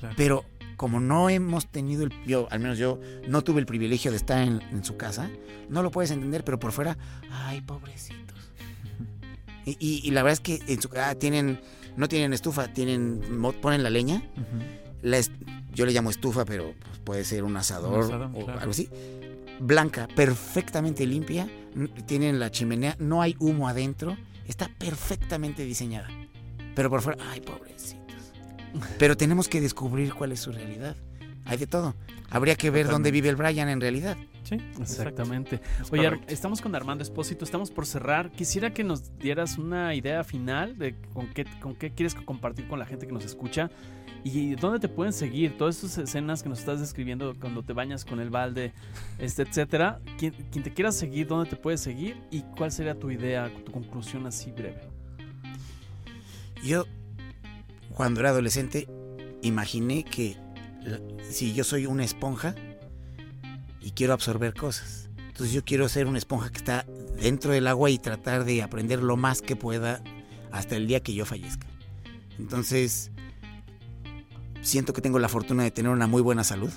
[0.00, 0.14] Claro.
[0.18, 0.44] pero
[0.84, 4.46] como no hemos tenido el, yo, al menos yo, no tuve el privilegio de estar
[4.46, 5.30] en, en su casa,
[5.70, 6.98] no lo puedes entender, pero por fuera,
[7.30, 8.38] ay, pobrecitos.
[9.64, 11.58] Y, y- y la verdad es que en su ah, tienen,
[11.96, 13.22] no tienen estufa, tienen,
[13.62, 14.22] ponen la leña,
[15.00, 15.20] la
[15.72, 18.60] yo le llamo estufa, pero pues, puede ser un asador, Un asador, o claro.
[18.60, 18.90] algo así.
[19.60, 21.48] Blanca, perfectamente limpia,
[22.04, 26.08] tienen la chimenea, no hay humo adentro, está perfectamente diseñada.
[26.74, 28.03] Pero por fuera, ay, pobrecitos.
[28.98, 30.96] Pero tenemos que descubrir cuál es su realidad.
[31.44, 31.94] Hay de todo.
[32.30, 34.16] Habría que ver dónde vive el Brian en realidad.
[34.44, 34.56] Sí.
[34.80, 35.60] Exactamente.
[35.90, 38.30] Oye, estamos con Armando Espósito, estamos por cerrar.
[38.30, 42.78] Quisiera que nos dieras una idea final de con qué, con qué quieres compartir con
[42.78, 43.70] la gente que nos escucha
[44.22, 45.56] y dónde te pueden seguir.
[45.56, 48.72] Todas esas escenas que nos estás describiendo cuando te bañas con el balde,
[49.18, 50.00] este, etcétera.
[50.18, 53.70] Quien, quien te quiera seguir, dónde te puede seguir y cuál sería tu idea, tu
[53.72, 54.88] conclusión así breve.
[56.64, 56.84] Yo
[57.94, 58.88] cuando era adolescente,
[59.42, 60.36] imaginé que
[61.30, 62.54] si yo soy una esponja
[63.80, 66.84] y quiero absorber cosas, entonces yo quiero ser una esponja que está
[67.20, 70.02] dentro del agua y tratar de aprender lo más que pueda
[70.50, 71.66] hasta el día que yo fallezca.
[72.38, 73.10] Entonces,
[74.60, 76.70] siento que tengo la fortuna de tener una muy buena salud.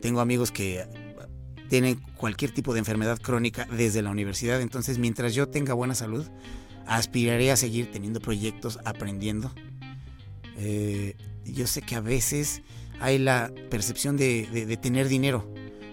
[0.00, 0.86] Tengo amigos que
[1.68, 6.26] tienen cualquier tipo de enfermedad crónica desde la universidad, entonces mientras yo tenga buena salud,
[6.86, 9.52] aspiraré a seguir teniendo proyectos, aprendiendo.
[10.56, 12.62] Eh, yo sé que a veces
[13.00, 15.48] hay la percepción de, tener dinero.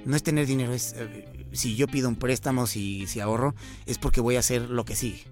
[0.06, 3.56] No es tener dinero, es eh, si yo pido un préstamo, si, si ahorro,
[3.86, 5.26] es porque voy a hacer lo que sigue.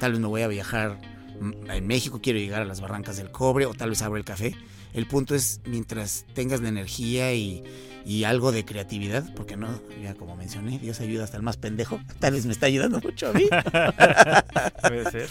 [0.00, 0.98] Tal vez me voy a viajar
[1.40, 4.54] en México, quiero llegar a las barrancas del cobre o tal vez abro el café.
[4.92, 7.64] El punto es mientras tengas la energía y,
[8.04, 12.00] y algo de creatividad, porque no, ya como mencioné, Dios ayuda hasta el más pendejo.
[12.20, 13.46] Tal vez me está ayudando mucho a mí.
[14.82, 15.28] Puede ser.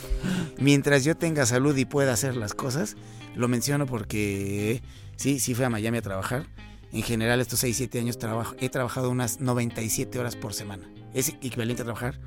[0.58, 2.98] mientras yo tenga salud y pueda hacer las cosas,
[3.36, 4.82] lo menciono porque
[5.16, 6.46] sí, sí fui a Miami a trabajar.
[6.92, 10.88] En general, estos 6, 7 años trabajo, he trabajado unas 97 horas por semana.
[11.14, 12.20] Es equivalente a trabajar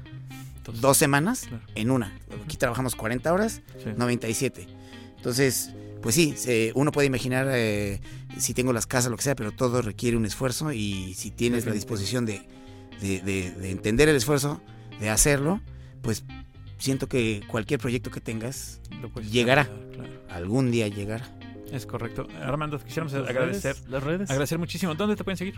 [0.67, 1.65] Entonces, dos semanas Claro.
[1.75, 2.19] en una.
[2.45, 3.91] Aquí trabajamos 40 horas, sí.
[3.97, 4.67] 97.
[5.17, 5.71] Entonces,
[6.03, 8.01] pues sí, se- uno puede imaginar eh,
[8.39, 11.67] si tengo las casas, lo que sea, pero todo requiere un esfuerzo y si tienes
[11.67, 12.43] la disposición de,
[13.01, 14.61] de- de- de entender el esfuerzo,
[15.01, 15.61] de hacerlo,
[16.03, 16.25] pues
[16.79, 18.81] siento que cualquier proyecto que tengas
[19.31, 19.65] llegará.
[19.93, 20.11] claro.
[20.31, 21.29] algún día llegará.
[21.77, 22.27] Es correcto.
[22.43, 23.75] Armando, quisiéramos Las agradecer.
[23.77, 24.31] redes, las redes.
[24.31, 24.95] Agradecer muchísimo.
[24.95, 25.55] ¿Dónde te pueden seguir?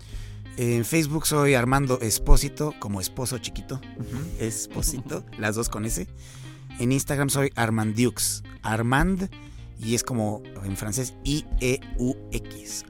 [0.56, 4.18] En Facebook soy Armando Espósito, como esposo chiquito, Ujú.
[4.40, 6.08] Espósito, las dos con S.
[6.80, 9.30] En Instagram soy Armandiux, Armand,
[9.80, 12.84] y es como en francés I-E-U-X,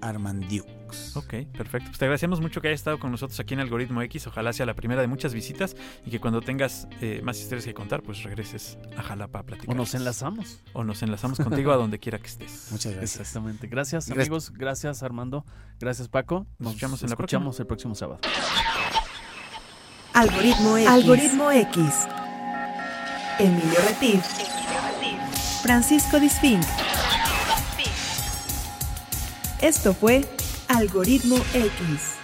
[1.15, 1.89] Ok, perfecto.
[1.89, 4.27] Pues te agradecemos mucho que hayas estado con nosotros aquí en Algoritmo X.
[4.27, 7.75] Ojalá sea la primera de muchas visitas y que cuando tengas eh, más historias que
[7.75, 9.75] contar, pues regreses a Jalapa a platicar.
[9.75, 10.61] O nos enlazamos.
[10.73, 12.69] O nos enlazamos contigo a donde quiera que estés.
[12.71, 13.21] Muchas gracias.
[13.21, 13.67] Exactamente.
[13.67, 14.27] Gracias, Gracias.
[14.27, 14.53] amigos.
[14.55, 15.45] Gracias, Armando.
[15.79, 16.47] Gracias, Paco.
[16.59, 18.21] Nos escuchamos en la escuchamos el próximo sábado.
[20.15, 20.89] Algoritmo X.
[20.89, 21.85] Algoritmo X.
[23.39, 24.25] Emilio Retif.
[25.63, 26.63] Francisco Disfink.
[29.61, 30.25] Esto fue.
[30.69, 32.18] Algoritmo X.